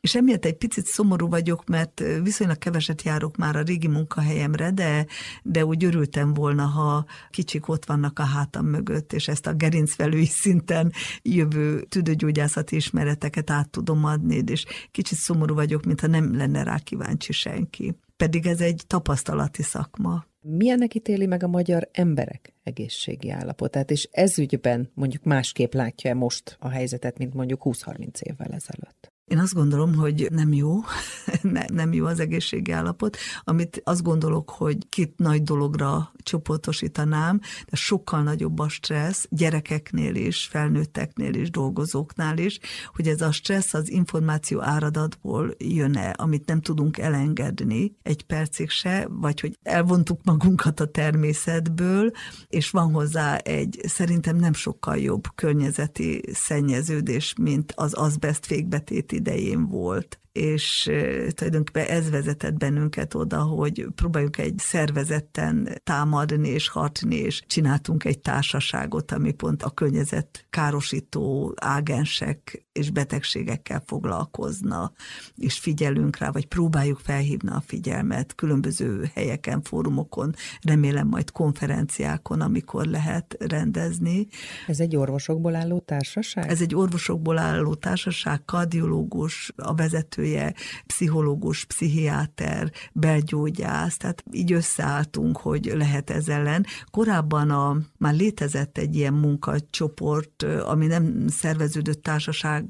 és 0.00 0.14
emiatt 0.14 0.44
egy 0.44 0.56
picit 0.56 0.86
szomorú 0.86 1.28
vagyok, 1.28 1.66
mert 1.66 2.02
viszonylag 2.22 2.58
keveset 2.58 3.02
járok 3.02 3.36
már 3.36 3.56
a 3.56 3.62
régi 3.62 3.88
munkahelyemre, 3.88 4.70
de, 4.70 5.06
de 5.42 5.64
úgy 5.64 5.84
örültem 5.84 6.34
volna, 6.34 6.64
ha 6.64 7.04
kicsik 7.30 7.68
ott 7.68 7.84
vannak 7.84 8.18
a 8.18 8.24
hátam 8.24 8.66
mögött, 8.66 9.12
és 9.12 9.28
ezt 9.28 9.46
a 9.46 9.54
gerincvelői 9.54 10.26
szinten 10.26 10.92
jövő 11.22 11.82
tüdőgyógyászati 11.82 12.76
ismereteket 12.76 13.50
át 13.50 13.70
tudom 13.70 14.04
adni, 14.04 14.42
és 14.46 14.64
kicsit 14.90 15.18
szomorú 15.18 15.54
vagyok, 15.54 15.84
mintha 15.84 16.06
nem 16.06 16.36
lenne 16.36 16.62
rá 16.62 16.78
kíváncsi 16.78 17.32
senki 17.32 17.98
pedig 18.20 18.46
ez 18.46 18.60
egy 18.60 18.82
tapasztalati 18.86 19.62
szakma. 19.62 20.24
Milyennek 20.40 20.94
ítéli 20.94 21.26
meg 21.26 21.42
a 21.42 21.48
magyar 21.48 21.88
emberek 21.92 22.54
egészségi 22.62 23.30
állapotát, 23.30 23.90
és 23.90 24.08
ez 24.12 24.38
ügyben 24.38 24.90
mondjuk 24.94 25.24
másképp 25.24 25.72
látja-e 25.72 26.14
most 26.14 26.56
a 26.60 26.68
helyzetet, 26.68 27.18
mint 27.18 27.34
mondjuk 27.34 27.60
20-30 27.64 28.20
évvel 28.20 28.52
ezelőtt? 28.52 29.09
Én 29.30 29.38
azt 29.38 29.54
gondolom, 29.54 29.94
hogy 29.94 30.28
nem 30.30 30.52
jó, 30.52 30.80
ne, 31.42 31.64
nem 31.72 31.92
jó 31.92 32.06
az 32.06 32.20
egészségi 32.20 32.70
állapot, 32.70 33.16
amit 33.44 33.80
azt 33.84 34.02
gondolok, 34.02 34.50
hogy 34.50 34.88
két 34.88 35.12
nagy 35.16 35.42
dologra 35.42 36.12
csoportosítanám, 36.22 37.40
de 37.70 37.76
sokkal 37.76 38.22
nagyobb 38.22 38.58
a 38.58 38.68
stressz 38.68 39.26
gyerekeknél 39.28 40.14
is, 40.14 40.46
felnőtteknél 40.50 41.34
is, 41.34 41.50
dolgozóknál 41.50 42.38
is, 42.38 42.58
hogy 42.94 43.08
ez 43.08 43.20
a 43.20 43.32
stressz 43.32 43.74
az 43.74 43.90
információ 43.90 44.62
áradatból 44.62 45.54
jön-e, 45.58 46.14
amit 46.18 46.46
nem 46.46 46.60
tudunk 46.60 46.98
elengedni 46.98 47.92
egy 48.02 48.22
percig 48.22 48.70
se, 48.70 49.06
vagy 49.10 49.40
hogy 49.40 49.58
elvontuk 49.62 50.20
magunkat 50.24 50.80
a 50.80 50.86
természetből, 50.86 52.10
és 52.48 52.70
van 52.70 52.92
hozzá 52.92 53.36
egy 53.36 53.80
szerintem 53.86 54.36
nem 54.36 54.52
sokkal 54.52 54.96
jobb 54.96 55.24
környezeti 55.34 56.22
szennyeződés, 56.32 57.34
mint 57.40 57.72
az 57.76 57.92
azbest 57.96 58.46
fékbetéti 58.46 59.19
idején 59.20 59.66
volt 59.66 60.20
és 60.32 60.90
tulajdonképpen 61.34 61.86
ez 61.86 62.10
vezetett 62.10 62.54
bennünket 62.54 63.14
oda, 63.14 63.42
hogy 63.42 63.86
próbáljuk 63.94 64.38
egy 64.38 64.54
szervezetten 64.58 65.80
támadni 65.84 66.48
és 66.48 66.68
hatni, 66.68 67.16
és 67.16 67.42
csináltunk 67.46 68.04
egy 68.04 68.18
társaságot, 68.18 69.12
ami 69.12 69.32
pont 69.32 69.62
a 69.62 69.70
környezet 69.70 70.46
károsító 70.50 71.54
ágensek 71.60 72.66
és 72.72 72.90
betegségekkel 72.90 73.82
foglalkozna, 73.86 74.92
és 75.36 75.58
figyelünk 75.58 76.16
rá, 76.16 76.30
vagy 76.30 76.46
próbáljuk 76.46 76.98
felhívni 76.98 77.50
a 77.50 77.62
figyelmet 77.66 78.34
különböző 78.34 79.10
helyeken, 79.14 79.62
fórumokon, 79.62 80.34
remélem 80.62 81.06
majd 81.06 81.30
konferenciákon, 81.30 82.40
amikor 82.40 82.86
lehet 82.86 83.36
rendezni. 83.38 84.26
Ez 84.66 84.80
egy 84.80 84.96
orvosokból 84.96 85.54
álló 85.54 85.78
társaság? 85.78 86.50
Ez 86.50 86.60
egy 86.60 86.74
orvosokból 86.74 87.38
álló 87.38 87.74
társaság, 87.74 88.44
kardiológus, 88.44 89.52
a 89.56 89.74
vezetője, 89.74 90.54
pszichológus, 90.86 91.64
pszichiáter, 91.64 92.72
belgyógyász, 92.92 93.96
tehát 93.96 94.24
így 94.32 94.52
összeálltunk, 94.52 95.36
hogy 95.36 95.72
lehet 95.74 96.10
ez 96.10 96.28
ellen. 96.28 96.66
Korábban 96.90 97.50
a, 97.50 97.76
már 97.98 98.14
létezett 98.14 98.78
egy 98.78 98.96
ilyen 98.96 99.14
munkacsoport, 99.14 100.42
ami 100.42 100.86
nem 100.86 101.28
szerveződött 101.28 102.02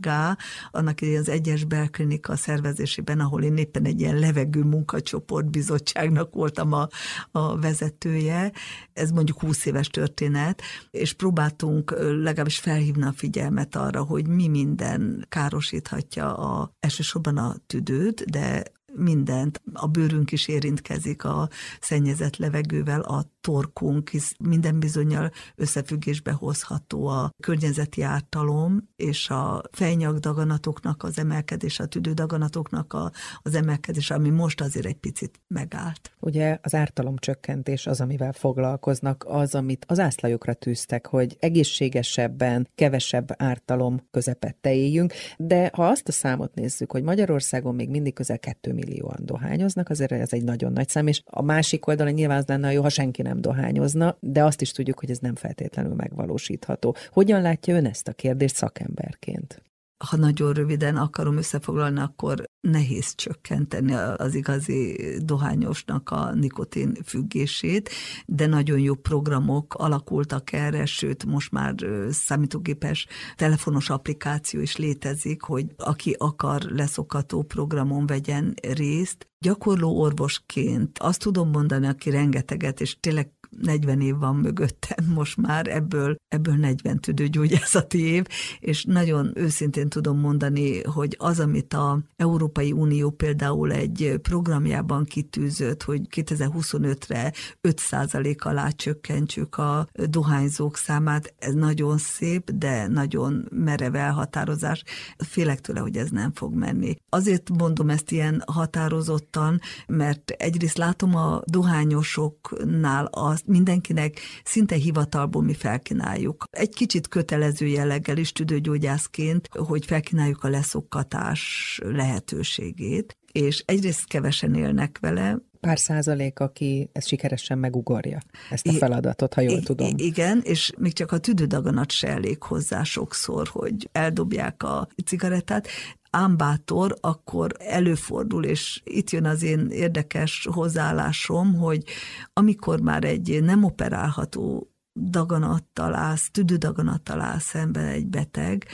társasággá, 0.00 0.36
annak 0.70 1.00
idején 1.00 1.20
az 1.20 1.28
egyes 1.28 1.64
belklinika 1.64 2.36
szervezésében, 2.36 3.20
ahol 3.20 3.42
én 3.42 3.56
éppen 3.56 3.84
egy 3.84 4.00
ilyen 4.00 4.18
levegő 4.18 4.62
munkacsoport 4.62 5.50
bizottságnak 5.50 6.34
voltam 6.34 6.72
a, 6.72 6.88
a 7.30 7.58
vezetője. 7.58 8.52
Ez 8.92 9.10
mondjuk 9.10 9.40
20 9.40 9.66
éves 9.66 9.88
történet, 9.88 10.62
és 10.90 11.12
próbáltunk 11.12 11.90
legalábbis 11.98 12.58
felhívni 12.58 13.02
a 13.02 13.12
figyelmet 13.12 13.76
arra, 13.76 14.02
hogy 14.02 14.26
mi 14.26 14.48
minden 14.48 15.26
károsíthatja 15.28 16.36
a, 16.36 16.74
elsősorban 16.80 17.36
a 17.36 17.56
tüdőt, 17.66 18.24
de 18.24 18.62
mindent, 18.94 19.62
a 19.72 19.86
bőrünk 19.86 20.32
is 20.32 20.48
érintkezik 20.48 21.24
a 21.24 21.48
szennyezett 21.80 22.36
levegővel, 22.36 23.00
a 23.00 23.24
torkunk, 23.40 24.08
hisz 24.08 24.34
minden 24.38 24.78
bizonyal 24.78 25.30
összefüggésbe 25.56 26.32
hozható 26.32 27.06
a 27.06 27.30
környezeti 27.42 28.02
ártalom 28.02 28.88
és 28.96 29.30
a 29.30 29.62
fejnyakdaganatoknak 29.72 31.02
az 31.02 31.18
emelkedés, 31.18 31.78
a 31.78 31.86
tüdődaganatoknak 31.86 32.92
a, 32.92 33.12
az 33.42 33.54
emelkedés, 33.54 34.10
ami 34.10 34.30
most 34.30 34.60
azért 34.60 34.86
egy 34.86 34.96
picit 34.96 35.40
megállt. 35.46 36.12
Ugye 36.20 36.58
az 36.62 36.74
ártalom 36.74 37.16
csökkentés 37.16 37.86
az, 37.86 38.00
amivel 38.00 38.32
foglalkoznak, 38.32 39.24
az, 39.28 39.54
amit 39.54 39.84
az 39.88 39.98
ászlajokra 39.98 40.52
tűztek, 40.52 41.06
hogy 41.06 41.36
egészségesebben, 41.40 42.68
kevesebb 42.74 43.34
ártalom 43.36 44.06
közepette 44.10 44.74
éljünk, 44.74 45.12
de 45.36 45.70
ha 45.74 45.86
azt 45.86 46.08
a 46.08 46.12
számot 46.12 46.54
nézzük, 46.54 46.92
hogy 46.92 47.02
Magyarországon 47.02 47.74
még 47.74 47.88
mindig 47.88 48.12
közel 48.12 48.38
2 48.38 48.72
millióan 48.72 49.18
dohányoznak, 49.22 49.88
azért 49.88 50.12
ez 50.12 50.32
egy 50.32 50.44
nagyon 50.44 50.72
nagy 50.72 50.88
szám, 50.88 51.06
és 51.06 51.22
a 51.24 51.42
másik 51.42 51.86
oldalon 51.86 52.12
nyilván 52.12 52.38
az 52.38 52.46
lenne 52.46 52.72
jó, 52.72 52.82
ha 52.82 52.88
senki 52.88 53.22
nem 53.22 53.29
dohányozna, 53.38 54.16
de 54.20 54.44
azt 54.44 54.60
is 54.60 54.72
tudjuk, 54.72 54.98
hogy 54.98 55.10
ez 55.10 55.18
nem 55.18 55.34
feltétlenül 55.34 55.94
megvalósítható. 55.94 56.96
Hogyan 57.10 57.42
látja 57.42 57.74
ön 57.74 57.86
ezt 57.86 58.08
a 58.08 58.12
kérdést 58.12 58.54
szakemberként? 58.54 59.62
Ha 60.08 60.16
nagyon 60.16 60.52
röviden 60.52 60.96
akarom 60.96 61.36
összefoglalni, 61.36 62.00
akkor 62.00 62.44
nehéz 62.60 63.14
csökkenteni 63.14 63.94
az 63.94 64.34
igazi 64.34 64.96
dohányosnak 65.18 66.10
a 66.10 66.34
nikotin 66.34 66.96
függését, 67.04 67.90
de 68.26 68.46
nagyon 68.46 68.78
jó 68.78 68.94
programok 68.94 69.74
alakultak 69.74 70.52
erre, 70.52 70.86
sőt 70.86 71.24
most 71.24 71.52
már 71.52 71.74
számítógépes 72.10 73.06
telefonos 73.34 73.90
applikáció 73.90 74.60
is 74.60 74.76
létezik, 74.76 75.42
hogy 75.42 75.66
aki 75.76 76.14
akar 76.18 76.62
leszokató 76.62 77.42
programon 77.42 78.06
vegyen 78.06 78.54
részt. 78.68 79.28
Gyakorló 79.38 80.00
orvosként 80.00 80.98
azt 80.98 81.20
tudom 81.20 81.50
mondani, 81.50 81.86
aki 81.86 82.10
rengeteget, 82.10 82.80
és 82.80 82.96
tényleg 83.00 83.30
40 83.62 84.00
év 84.00 84.16
van 84.16 84.36
mögöttem 84.36 85.04
most 85.14 85.36
már, 85.36 85.66
ebből, 85.66 86.16
ebből 86.28 86.54
40 86.54 86.98
tüdőgyógyászati 86.98 87.98
év, 87.98 88.24
és 88.60 88.84
nagyon 88.84 89.30
őszintén 89.34 89.88
tudom 89.88 90.18
mondani, 90.18 90.82
hogy 90.82 91.16
az, 91.18 91.40
amit 91.40 91.74
a 91.74 92.00
Európai 92.16 92.72
Unió 92.72 93.10
például 93.10 93.72
egy 93.72 94.18
programjában 94.22 95.04
kitűzött, 95.04 95.82
hogy 95.82 96.00
2025-re 96.10 97.32
5% 97.68 98.38
alá 98.38 98.68
csökkentsük 98.68 99.56
a 99.56 99.88
dohányzók 99.92 100.76
számát, 100.76 101.34
ez 101.38 101.54
nagyon 101.54 101.98
szép, 101.98 102.50
de 102.50 102.86
nagyon 102.86 103.48
merev 103.50 103.94
elhatározás. 103.94 104.82
Félek 105.18 105.60
tőle, 105.60 105.80
hogy 105.80 105.96
ez 105.96 106.10
nem 106.10 106.32
fog 106.34 106.54
menni. 106.54 106.96
Azért 107.08 107.50
mondom 107.58 107.90
ezt 107.90 108.10
ilyen 108.10 108.42
határozottan, 108.46 109.60
mert 109.86 110.30
egyrészt 110.30 110.78
látom 110.78 111.16
a 111.16 111.40
dohányosoknál 111.44 113.04
az, 113.04 113.39
azt 113.40 113.48
mindenkinek 113.48 114.20
szinte 114.44 114.74
hivatalból 114.74 115.42
mi 115.42 115.54
felkínáljuk. 115.54 116.44
Egy 116.50 116.74
kicsit 116.74 117.08
kötelező 117.08 117.66
jelleggel 117.66 118.16
is 118.16 118.32
tüdőgyógyászként, 118.32 119.48
hogy 119.52 119.84
felkínáljuk 119.86 120.44
a 120.44 120.48
leszokatás 120.48 121.80
lehetőségét, 121.84 123.16
és 123.32 123.62
egyrészt 123.66 124.06
kevesen 124.06 124.54
élnek 124.54 124.98
vele, 125.00 125.38
pár 125.60 125.78
százalék, 125.78 126.40
aki 126.40 126.90
ezt 126.92 127.06
sikeresen 127.06 127.58
megugorja, 127.58 128.18
ezt 128.50 128.66
a 128.66 128.72
feladatot, 128.72 129.34
ha 129.34 129.40
jól 129.40 129.58
I- 129.58 129.62
tudom. 129.62 129.94
Igen, 129.96 130.40
és 130.42 130.72
még 130.78 130.92
csak 130.92 131.12
a 131.12 131.18
tüdődaganat 131.18 131.90
se 131.90 132.08
elég 132.08 132.42
hozzá 132.42 132.82
sokszor, 132.82 133.48
hogy 133.48 133.88
eldobják 133.92 134.62
a 134.62 134.88
cigarettát, 135.04 135.68
ámbátor, 136.10 136.96
akkor 137.00 137.52
előfordul, 137.58 138.44
és 138.44 138.80
itt 138.84 139.10
jön 139.10 139.24
az 139.24 139.42
én 139.42 139.68
érdekes 139.70 140.48
hozzáállásom, 140.52 141.54
hogy 141.54 141.84
amikor 142.32 142.80
már 142.80 143.04
egy 143.04 143.42
nem 143.42 143.64
operálható 143.64 144.70
daganattal 145.10 145.94
állsz, 145.94 146.30
tüdődaganattal 146.30 147.20
áll 147.20 147.38
szemben 147.38 147.84
egy 147.84 148.06
beteg, 148.06 148.66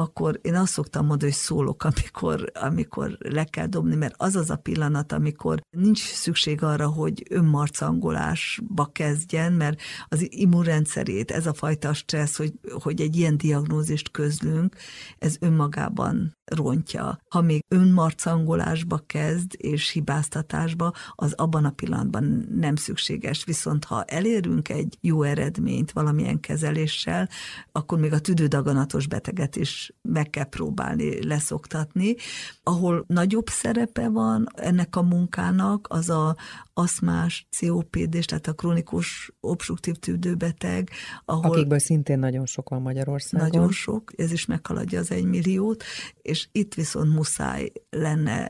akkor 0.00 0.38
én 0.42 0.54
azt 0.54 0.72
szoktam 0.72 1.06
mondani, 1.06 1.30
hogy 1.30 1.40
szólok, 1.40 1.84
amikor, 1.84 2.50
amikor 2.54 3.16
le 3.18 3.44
kell 3.44 3.66
dobni, 3.66 3.94
mert 3.94 4.14
az 4.16 4.36
az 4.36 4.50
a 4.50 4.56
pillanat, 4.56 5.12
amikor 5.12 5.60
nincs 5.76 6.12
szükség 6.12 6.62
arra, 6.62 6.86
hogy 6.86 7.22
önmarcangolásba 7.30 8.86
kezdjen, 8.92 9.52
mert 9.52 9.80
az 10.08 10.32
immunrendszerét, 10.32 11.30
ez 11.30 11.46
a 11.46 11.54
fajta 11.54 11.92
stressz, 11.92 12.36
hogy, 12.36 12.52
hogy 12.82 13.00
egy 13.00 13.16
ilyen 13.16 13.36
diagnózist 13.36 14.10
közlünk, 14.10 14.76
ez 15.18 15.36
önmagában 15.40 16.38
rontja. 16.44 17.18
Ha 17.30 17.40
még 17.40 17.64
önmarcangolásba 17.68 19.02
kezd 19.06 19.54
és 19.56 19.90
hibáztatásba, 19.90 20.92
az 21.14 21.32
abban 21.32 21.64
a 21.64 21.70
pillanatban 21.70 22.48
nem 22.54 22.76
szükséges. 22.76 23.44
Viszont 23.44 23.84
ha 23.84 24.04
elérünk 24.04 24.68
egy 24.68 24.98
jó 25.00 25.22
eredményt 25.22 25.92
valamilyen 25.92 26.40
kezeléssel, 26.40 27.28
akkor 27.72 27.98
még 27.98 28.12
a 28.12 28.20
tüdődaganatos 28.20 29.06
beteget 29.06 29.56
is 29.56 29.89
meg 30.02 30.30
kell 30.30 30.44
próbálni 30.44 31.26
leszoktatni. 31.26 32.16
Ahol 32.62 33.04
nagyobb 33.06 33.48
szerepe 33.48 34.08
van 34.08 34.48
ennek 34.54 34.96
a 34.96 35.02
munkának, 35.02 35.86
az 35.90 36.10
a 36.10 36.36
aszmás, 36.80 37.46
COPD, 37.58 38.24
tehát 38.26 38.46
a 38.46 38.52
krónikus 38.52 39.32
obstruktív 39.40 39.94
tüdőbeteg, 39.94 40.90
ahol... 41.24 41.50
Akikből 41.50 41.78
szintén 41.78 42.18
nagyon 42.18 42.46
sok 42.46 42.68
van 42.68 42.82
Magyarországon. 42.82 43.48
Nagyon 43.48 43.70
sok, 43.72 44.12
ez 44.16 44.32
is 44.32 44.46
meghaladja 44.46 44.98
az 44.98 45.10
egy 45.10 45.24
milliót, 45.24 45.82
és 46.22 46.48
itt 46.52 46.74
viszont 46.74 47.14
muszáj 47.14 47.72
lenne 47.90 48.48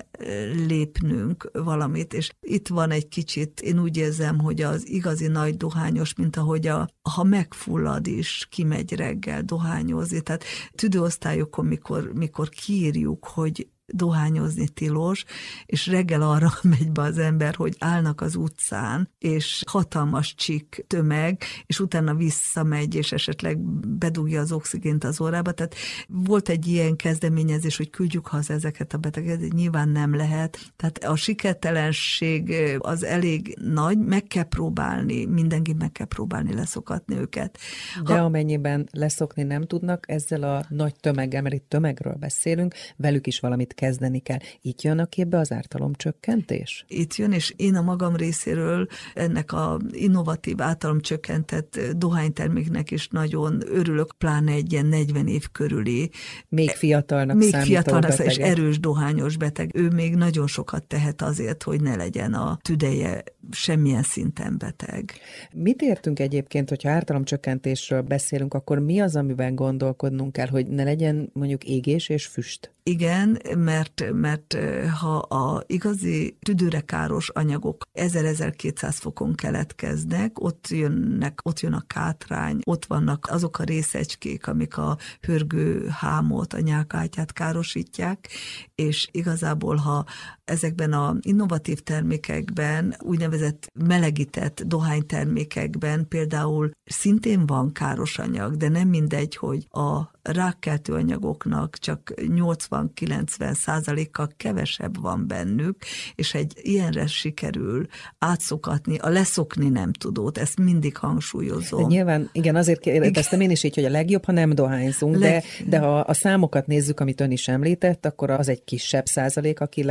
lépnünk 0.66 1.50
valamit, 1.52 2.14
és 2.14 2.30
itt 2.40 2.68
van 2.68 2.90
egy 2.90 3.08
kicsit, 3.08 3.60
én 3.60 3.78
úgy 3.80 3.96
érzem, 3.96 4.38
hogy 4.38 4.62
az 4.62 4.88
igazi 4.88 5.26
nagy 5.26 5.56
dohányos, 5.56 6.14
mint 6.14 6.37
ahogy 6.37 6.66
a, 6.66 6.88
ha 7.02 7.22
megfullad 7.22 8.06
is, 8.06 8.46
kimegy 8.50 8.94
reggel 8.94 9.42
dohányozni, 9.42 10.20
tehát 10.20 10.44
tüdőosztályokon, 10.75 11.66
mikor, 11.66 12.12
mikor 12.14 12.49
kiírjuk, 12.49 13.26
hogy 13.26 13.68
dohányozni 13.92 14.68
tilos, 14.68 15.25
és 15.66 15.87
reggel 15.87 16.23
arra 16.23 16.52
megy 16.78 16.90
be 16.90 17.02
az 17.02 17.18
ember, 17.18 17.54
hogy 17.54 17.76
állnak 17.78 18.20
az 18.20 18.37
utcán, 18.37 19.09
és 19.18 19.62
hatalmas 19.66 20.35
csik 20.35 20.85
tömeg, 20.87 21.42
és 21.66 21.80
utána 21.80 22.14
visszamegy, 22.14 22.94
és 22.94 23.12
esetleg 23.12 23.59
bedugja 23.99 24.40
az 24.40 24.52
oxigént 24.52 25.04
az 25.04 25.20
órába. 25.20 25.52
Tehát 25.52 25.75
volt 26.09 26.49
egy 26.49 26.66
ilyen 26.66 26.97
kezdeményezés, 26.97 27.76
hogy 27.76 27.90
küldjük 27.90 28.26
haza 28.26 28.52
ezeket 28.52 28.94
a 28.94 28.99
betegeket, 28.99 29.52
nyilván 29.52 29.88
nem 29.88 30.14
lehet. 30.14 30.59
Tehát 30.76 31.04
a 31.04 31.16
sikertelenség 31.16 32.54
az 32.78 33.04
elég 33.04 33.56
nagy, 33.61 33.99
meg 33.99 34.23
kell 34.23 34.44
próbálni, 34.44 35.25
mindenki 35.25 35.73
meg 35.73 35.92
kell 35.92 36.06
próbálni 36.06 36.54
leszokatni 36.54 37.16
őket. 37.16 37.59
De 38.04 38.18
ha... 38.18 38.25
amennyiben 38.25 38.88
leszokni 38.92 39.42
nem 39.42 39.62
tudnak, 39.62 40.04
ezzel 40.09 40.42
a 40.42 40.64
nagy 40.68 40.94
tömeggel, 41.00 41.42
mert 41.42 41.54
itt 41.54 41.68
tömegről 41.68 42.14
beszélünk, 42.14 42.75
velük 42.97 43.26
is 43.26 43.40
valamit 43.40 43.75
kezdeni 43.80 44.18
kell. 44.18 44.38
Itt 44.60 44.82
jön 44.82 44.99
a 44.99 45.04
képbe 45.04 45.38
az 45.38 45.52
ártalomcsökkentés? 45.52 46.84
Itt 46.88 47.14
jön, 47.14 47.32
és 47.32 47.54
én 47.56 47.75
a 47.75 47.82
magam 47.82 48.16
részéről 48.16 48.87
ennek 49.14 49.52
a 49.52 49.78
innovatív 49.90 50.60
ártalomcsökkentett 50.60 51.80
dohányterméknek 51.96 52.90
is 52.90 53.08
nagyon 53.08 53.62
örülök, 53.66 54.14
pláne 54.18 54.52
egy 54.52 54.72
ilyen 54.72 54.87
40 54.87 55.26
év 55.26 55.46
körüli. 55.52 56.10
Még 56.49 56.70
fiatalnak 56.70 57.37
Még 57.37 57.54
fiatalnak 57.54 58.18
és 58.18 58.37
erős 58.37 58.80
dohányos 58.80 59.37
beteg. 59.37 59.70
Ő 59.75 59.88
még 59.88 60.14
nagyon 60.14 60.46
sokat 60.46 60.84
tehet 60.84 61.22
azért, 61.22 61.62
hogy 61.62 61.80
ne 61.80 61.96
legyen 61.96 62.34
a 62.34 62.58
tüdeje 62.62 63.25
semmilyen 63.50 64.02
szinten 64.02 64.58
beteg. 64.58 65.12
Mit 65.52 65.82
értünk 65.82 66.18
egyébként, 66.18 66.68
hogyha 66.68 66.90
ártalomcsökkentésről 66.90 68.00
beszélünk, 68.00 68.54
akkor 68.54 68.78
mi 68.78 69.00
az, 69.00 69.16
amiben 69.16 69.54
gondolkodnunk 69.54 70.32
kell, 70.32 70.49
hogy 70.49 70.66
ne 70.66 70.84
legyen 70.84 71.30
mondjuk 71.32 71.64
égés 71.64 72.08
és 72.08 72.26
füst? 72.26 72.70
Igen, 72.82 73.38
mert, 73.70 74.12
mert 74.12 74.56
ha 75.00 75.16
a 75.18 75.62
igazi 75.66 76.38
tüdőre 76.42 76.80
káros 76.80 77.28
anyagok 77.28 77.82
1000-1200 77.94 78.96
fokon 79.00 79.34
keletkeznek, 79.34 80.40
ott 80.40 80.68
jönnek, 80.68 81.40
ott 81.42 81.60
jön 81.60 81.72
a 81.72 81.84
kátrány, 81.86 82.58
ott 82.64 82.84
vannak 82.84 83.26
azok 83.30 83.58
a 83.58 83.64
részecskék, 83.64 84.46
amik 84.46 84.76
a 84.76 84.96
hörgő 85.20 85.88
hámot, 85.88 86.52
a 86.52 86.60
nyálkátyát 86.60 87.32
károsítják, 87.32 88.28
és 88.74 89.08
igazából, 89.10 89.76
ha 89.76 90.04
ezekben 90.50 90.92
a 90.92 91.16
innovatív 91.21 91.80
termékekben, 91.80 92.97
úgynevezett 93.00 93.66
melegített 93.75 94.62
dohánytermékekben 94.66 96.09
például 96.09 96.71
szintén 96.85 97.47
van 97.47 97.73
káros 97.73 98.19
anyag, 98.19 98.57
de 98.57 98.69
nem 98.69 98.88
mindegy, 98.88 99.37
hogy 99.37 99.66
a 99.71 100.11
rákkeltő 100.23 100.92
anyagoknak 100.92 101.78
csak 101.78 102.12
80-90 102.16 103.54
százalékkal 103.54 104.28
kevesebb 104.37 105.00
van 105.00 105.26
bennük, 105.26 105.76
és 106.14 106.35
egy 106.35 106.52
ilyenre 106.57 107.07
sikerül 107.07 107.87
átszokatni, 108.19 108.99
a 108.99 109.09
leszokni 109.09 109.69
nem 109.69 109.92
tudót, 109.92 110.38
ezt 110.38 110.59
mindig 110.59 110.97
hangsúlyozom. 110.97 111.80
De 111.80 111.87
nyilván, 111.87 112.28
igen, 112.33 112.57
azért 112.57 112.80
kérdeztem 112.80 113.40
én 113.40 113.50
is 113.50 113.62
így, 113.62 113.75
hogy 113.75 113.85
a 113.85 113.90
legjobb, 113.90 114.25
ha 114.25 114.33
nem 114.33 114.54
dohányzunk, 114.54 115.19
Leg... 115.19 115.30
de, 115.30 115.42
de 115.66 115.78
ha 115.78 115.99
a 115.99 116.14
számokat 116.14 116.66
nézzük, 116.66 117.00
amit 117.00 117.21
ön 117.21 117.30
is 117.30 117.49
említett, 117.49 118.07
akkor 118.07 118.30
az 118.30 118.49
egy 118.49 118.64
kisebb 118.64 119.07
százalék, 119.07 119.61
aki 119.61 119.83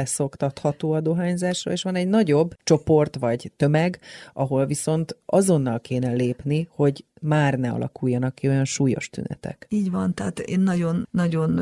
leszoktatható 0.49 0.91
a 0.91 0.99
dohányzásra, 1.01 1.71
és 1.71 1.83
van 1.83 1.95
egy 1.95 2.07
nagyobb 2.07 2.55
csoport 2.63 3.15
vagy 3.15 3.51
tömeg, 3.57 3.99
ahol 4.33 4.65
viszont 4.65 5.17
azonnal 5.25 5.79
kéne 5.79 6.11
lépni, 6.11 6.67
hogy 6.71 7.05
már 7.21 7.53
ne 7.53 7.71
alakuljanak 7.71 8.35
ki 8.35 8.47
olyan 8.47 8.65
súlyos 8.65 9.09
tünetek. 9.09 9.65
Így 9.69 9.91
van, 9.91 10.13
tehát 10.13 10.39
én 10.39 10.59
nagyon-nagyon 10.59 11.59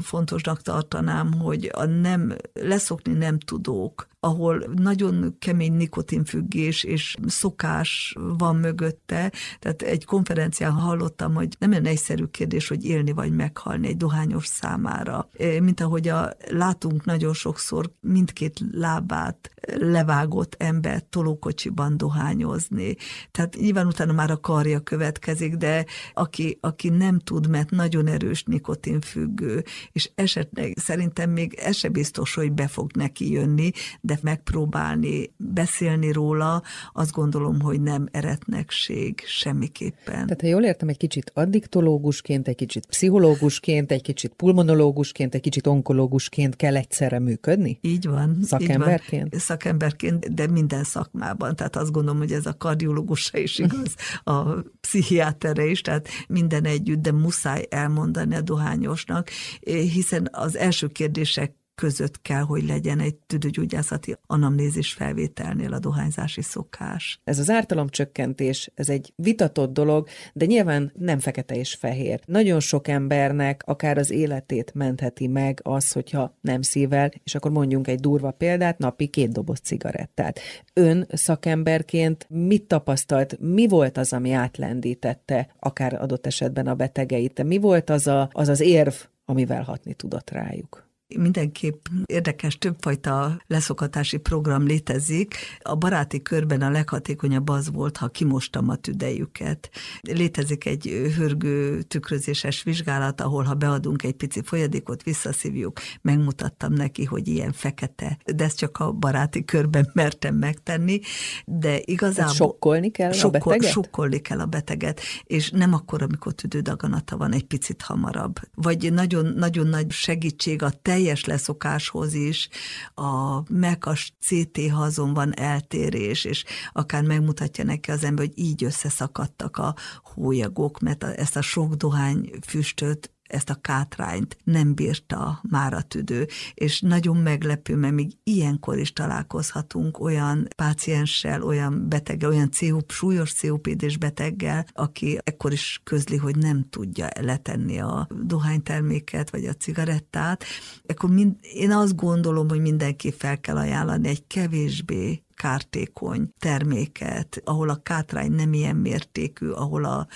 fontosnak 0.00 0.62
tartanám, 0.62 1.32
hogy 1.32 1.70
a 1.72 1.84
nem, 1.84 2.36
leszokni 2.52 3.12
nem 3.12 3.38
tudók, 3.38 4.08
ahol 4.20 4.64
nagyon 4.76 5.36
kemény 5.38 5.72
nikotinfüggés 5.72 6.84
és 6.84 7.16
szokás 7.26 8.16
van 8.38 8.56
mögötte. 8.56 9.32
Tehát 9.58 9.82
egy 9.82 10.04
konferencián 10.04 10.72
hallottam, 10.72 11.34
hogy 11.34 11.48
nem 11.58 11.70
olyan 11.70 11.84
egyszerű 11.84 12.24
kérdés, 12.24 12.68
hogy 12.68 12.84
élni 12.84 13.12
vagy 13.12 13.32
meghalni 13.32 13.86
egy 13.86 13.96
dohányos 13.96 14.46
számára. 14.46 15.28
Mint 15.60 15.80
ahogy 15.80 16.08
a, 16.08 16.32
látunk 16.50 17.04
nagyon 17.04 17.32
sokszor 17.32 17.90
mindkét 18.00 18.60
lábát 18.72 19.50
levágott 19.76 20.54
ember 20.58 21.02
tolókocsiban 21.10 21.96
dohányozni. 21.96 22.96
Tehát 23.30 23.56
nyilván 23.56 23.86
utána 23.86 24.12
már 24.12 24.30
a 24.30 24.40
karja 24.40 24.80
következik, 24.98 25.54
de 25.54 25.84
aki, 26.14 26.58
aki 26.60 26.88
nem 26.88 27.18
tud, 27.18 27.48
mert 27.48 27.70
nagyon 27.70 28.06
erős 28.06 28.42
nikotinfüggő, 28.44 29.64
és 29.92 30.10
esetleg 30.14 30.72
szerintem 30.76 31.30
még 31.30 31.54
ez 31.54 31.76
se 31.76 31.88
biztos, 31.88 32.34
hogy 32.34 32.52
be 32.52 32.68
fog 32.68 32.90
neki 32.94 33.30
jönni, 33.30 33.70
de 34.00 34.18
megpróbálni 34.22 35.32
beszélni 35.36 36.12
róla, 36.12 36.62
azt 36.92 37.12
gondolom, 37.12 37.60
hogy 37.60 37.80
nem 37.80 38.08
eretnekség 38.10 39.22
semmiképpen. 39.26 40.12
Tehát 40.12 40.40
ha 40.40 40.46
jól 40.46 40.64
értem, 40.64 40.88
egy 40.88 40.96
kicsit 40.96 41.30
addiktológusként, 41.34 42.48
egy 42.48 42.54
kicsit 42.54 42.86
pszichológusként, 42.86 43.92
egy 43.92 44.02
kicsit 44.02 44.32
pulmonológusként, 44.32 45.34
egy 45.34 45.40
kicsit 45.40 45.66
onkológusként 45.66 46.56
kell 46.56 46.76
egyszerre 46.76 47.18
működni? 47.18 47.78
Így 47.80 48.06
van. 48.06 48.38
Szakemberként? 48.42 49.24
Így 49.24 49.30
van. 49.30 49.40
Szakemberként, 49.40 50.34
de 50.34 50.46
minden 50.46 50.84
szakmában. 50.84 51.56
Tehát 51.56 51.76
azt 51.76 51.92
gondolom, 51.92 52.18
hogy 52.18 52.32
ez 52.32 52.46
a 52.46 52.56
kardiológusra 52.56 53.38
is 53.38 53.58
igaz, 53.58 53.94
a 54.24 54.64
pszichiáterre 54.88 55.64
is, 55.64 55.80
tehát 55.80 56.08
minden 56.28 56.64
együtt, 56.64 57.02
de 57.02 57.12
muszáj 57.12 57.66
elmondani 57.70 58.34
a 58.34 58.40
dohányosnak, 58.40 59.28
hiszen 59.66 60.28
az 60.32 60.56
első 60.56 60.86
kérdések 60.86 61.54
között 61.78 62.22
kell, 62.22 62.42
hogy 62.42 62.66
legyen 62.66 63.00
egy 63.00 63.14
tüdőgyógyászati 63.14 64.16
anamnézis 64.26 64.92
felvételnél 64.92 65.72
a 65.72 65.78
dohányzási 65.78 66.42
szokás. 66.42 67.20
Ez 67.24 67.38
az 67.38 67.50
ártalomcsökkentés, 67.50 68.70
ez 68.74 68.88
egy 68.88 69.12
vitatott 69.16 69.72
dolog, 69.72 70.08
de 70.32 70.44
nyilván 70.44 70.92
nem 70.94 71.18
fekete 71.18 71.54
és 71.54 71.74
fehér. 71.74 72.20
Nagyon 72.24 72.60
sok 72.60 72.88
embernek 72.88 73.62
akár 73.66 73.98
az 73.98 74.10
életét 74.10 74.74
mentheti 74.74 75.26
meg 75.26 75.60
az, 75.62 75.92
hogyha 75.92 76.36
nem 76.40 76.62
szível, 76.62 77.10
és 77.24 77.34
akkor 77.34 77.50
mondjunk 77.50 77.88
egy 77.88 78.00
durva 78.00 78.30
példát, 78.30 78.78
napi 78.78 79.06
két 79.06 79.32
doboz 79.32 79.60
cigarettát. 79.60 80.40
Ön 80.72 81.06
szakemberként 81.12 82.26
mit 82.28 82.62
tapasztalt, 82.62 83.38
mi 83.40 83.68
volt 83.68 83.96
az, 83.96 84.12
ami 84.12 84.32
átlendítette 84.32 85.54
akár 85.58 85.94
adott 85.94 86.26
esetben 86.26 86.66
a 86.66 86.74
betegeit? 86.74 87.42
Mi 87.42 87.58
volt 87.58 87.90
az 87.90 88.06
a, 88.06 88.28
az, 88.32 88.48
az 88.48 88.60
érv, 88.60 88.94
amivel 89.24 89.62
hatni 89.62 89.94
tudott 89.94 90.30
rájuk? 90.30 90.87
Mindenképp 91.16 91.86
érdekes, 92.06 92.58
többfajta 92.58 93.42
leszokatási 93.46 94.16
program 94.16 94.66
létezik. 94.66 95.34
A 95.62 95.74
baráti 95.74 96.22
körben 96.22 96.62
a 96.62 96.70
leghatékonyabb 96.70 97.48
az 97.48 97.70
volt, 97.72 97.96
ha 97.96 98.08
kimostam 98.08 98.68
a 98.68 98.76
tüdejüket. 98.76 99.70
Létezik 100.00 100.66
egy 100.66 101.12
hörgő 101.16 101.82
tükrözéses 101.82 102.62
vizsgálat, 102.62 103.20
ahol 103.20 103.42
ha 103.42 103.54
beadunk 103.54 104.02
egy 104.02 104.12
pici 104.12 104.42
folyadékot, 104.44 105.02
visszaszívjuk, 105.02 105.80
megmutattam 106.02 106.72
neki, 106.72 107.04
hogy 107.04 107.28
ilyen 107.28 107.52
fekete, 107.52 108.18
de 108.36 108.44
ezt 108.44 108.58
csak 108.58 108.78
a 108.78 108.92
baráti 108.92 109.44
körben 109.44 109.90
mertem 109.94 110.34
megtenni, 110.34 111.00
de 111.44 111.80
igazából... 111.84 112.14
Tehát 112.14 112.34
sokkolni 112.34 112.90
kell 112.90 113.12
sokkol, 113.12 113.40
a 113.40 113.44
beteget? 113.44 113.72
Sokkolni 113.72 114.18
kell 114.18 114.40
a 114.40 114.46
beteget, 114.46 115.00
és 115.24 115.50
nem 115.50 115.74
akkor, 115.74 116.02
amikor 116.02 116.32
tüdődaganata 116.32 117.16
van, 117.16 117.32
egy 117.32 117.44
picit 117.44 117.82
hamarabb. 117.82 118.40
Vagy 118.54 118.92
nagyon, 118.92 119.26
nagyon 119.36 119.66
nagy 119.66 119.90
segítség 119.90 120.62
a 120.62 120.70
te 120.70 120.97
teljes 120.98 121.24
leszokáshoz 121.24 122.14
is 122.14 122.48
a 122.94 123.42
mekas 123.52 124.12
CT 124.20 124.70
hazon 124.70 125.14
van 125.14 125.38
eltérés, 125.38 126.24
és 126.24 126.44
akár 126.72 127.02
megmutatja 127.02 127.64
neki 127.64 127.90
az 127.90 128.04
ember, 128.04 128.26
hogy 128.26 128.38
így 128.38 128.64
összeszakadtak 128.64 129.56
a 129.56 129.74
hólyagok, 130.02 130.80
mert 130.80 131.04
ezt 131.04 131.36
a 131.36 131.42
sok 131.42 131.74
dohány 131.74 132.30
füstöt 132.46 133.12
ezt 133.28 133.50
a 133.50 133.54
kátrányt 133.60 134.36
nem 134.44 134.74
bírta 134.74 135.40
már 135.50 135.72
a 135.72 135.82
tüdő, 135.82 136.26
és 136.54 136.80
nagyon 136.80 137.16
meglepő, 137.16 137.76
mert 137.76 137.94
még 137.94 138.12
ilyenkor 138.22 138.78
is 138.78 138.92
találkozhatunk 138.92 140.00
olyan 140.00 140.48
pácienssel, 140.56 141.42
olyan 141.42 141.88
beteggel, 141.88 142.30
olyan 142.30 142.50
COP, 142.58 142.90
súlyos 142.90 143.40
COPD-s 143.40 143.96
beteggel, 143.96 144.66
aki 144.72 145.18
ekkor 145.24 145.52
is 145.52 145.80
közli, 145.84 146.16
hogy 146.16 146.36
nem 146.36 146.66
tudja 146.70 147.08
letenni 147.20 147.78
a 147.78 148.08
dohányterméket, 148.22 149.30
vagy 149.30 149.44
a 149.44 149.52
cigarettát, 149.52 150.44
akkor 150.86 151.10
mind, 151.10 151.36
én 151.40 151.70
azt 151.70 151.96
gondolom, 151.96 152.48
hogy 152.48 152.60
mindenki 152.60 153.12
fel 153.12 153.40
kell 153.40 153.56
ajánlani 153.56 154.08
egy 154.08 154.26
kevésbé 154.26 155.22
kártékony 155.38 156.28
terméket, 156.38 157.40
ahol 157.44 157.68
a 157.68 157.80
kátrány 157.82 158.32
nem 158.32 158.52
ilyen 158.52 158.76
mértékű, 158.76 159.48
ahol 159.48 159.84
a 159.84 160.06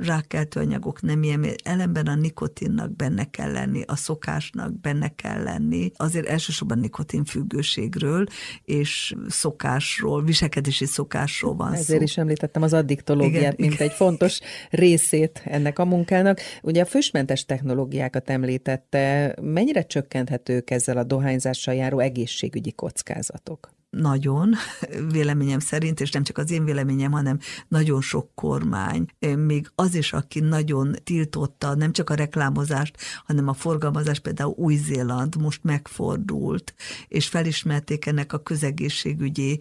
rákkeltő 0.00 0.60
anyagok 0.60 1.02
nem 1.02 1.22
ilyen 1.22 1.38
mértékű. 1.38 1.70
Ellenben 1.70 2.06
a 2.06 2.14
nikotinnak 2.14 2.96
benne 2.96 3.30
kell 3.30 3.52
lenni, 3.52 3.82
a 3.86 3.96
szokásnak 3.96 4.80
benne 4.80 5.08
kell 5.08 5.42
lenni. 5.42 5.90
Azért 5.96 6.26
elsősorban 6.26 6.78
nikotin 6.78 7.24
függőségről 7.24 8.24
és 8.64 9.14
szokásról, 9.28 10.24
viselkedési 10.24 10.86
szokásról 10.86 11.54
van 11.54 11.72
Ezért 11.72 11.98
szó. 11.98 12.04
is 12.04 12.16
említettem 12.18 12.62
az 12.62 12.72
addiktológiát, 12.72 13.34
igen, 13.34 13.54
mint 13.58 13.72
igen. 13.74 13.88
egy 13.88 13.94
fontos 13.94 14.40
részét 14.70 15.42
ennek 15.44 15.78
a 15.78 15.84
munkának. 15.84 16.40
Ugye 16.62 16.82
a 16.82 16.86
füstmentes 16.86 17.44
technológiákat 17.44 18.30
említette, 18.30 19.34
mennyire 19.40 19.82
csökkenthetők 19.82 20.70
ezzel 20.70 20.96
a 20.96 21.04
dohányzással 21.04 21.74
járó 21.74 21.98
egészségügyi 21.98 22.72
kockázatok? 22.72 23.80
Nagyon, 23.96 24.54
véleményem 25.12 25.58
szerint, 25.58 26.00
és 26.00 26.10
nem 26.10 26.22
csak 26.22 26.38
az 26.38 26.50
én 26.50 26.64
véleményem, 26.64 27.12
hanem 27.12 27.38
nagyon 27.68 28.00
sok 28.00 28.34
kormány, 28.34 29.06
még 29.36 29.70
az 29.74 29.94
is, 29.94 30.12
aki 30.12 30.40
nagyon 30.40 30.96
tiltotta 31.04 31.74
nem 31.74 31.92
csak 31.92 32.10
a 32.10 32.14
reklámozást, 32.14 32.96
hanem 33.24 33.48
a 33.48 33.52
forgalmazást, 33.52 34.22
például 34.22 34.54
Új-Zéland 34.56 35.40
most 35.40 35.64
megfordult, 35.64 36.74
és 37.08 37.28
felismerték 37.28 38.06
ennek 38.06 38.32
a 38.32 38.38
közegészségügyi 38.38 39.60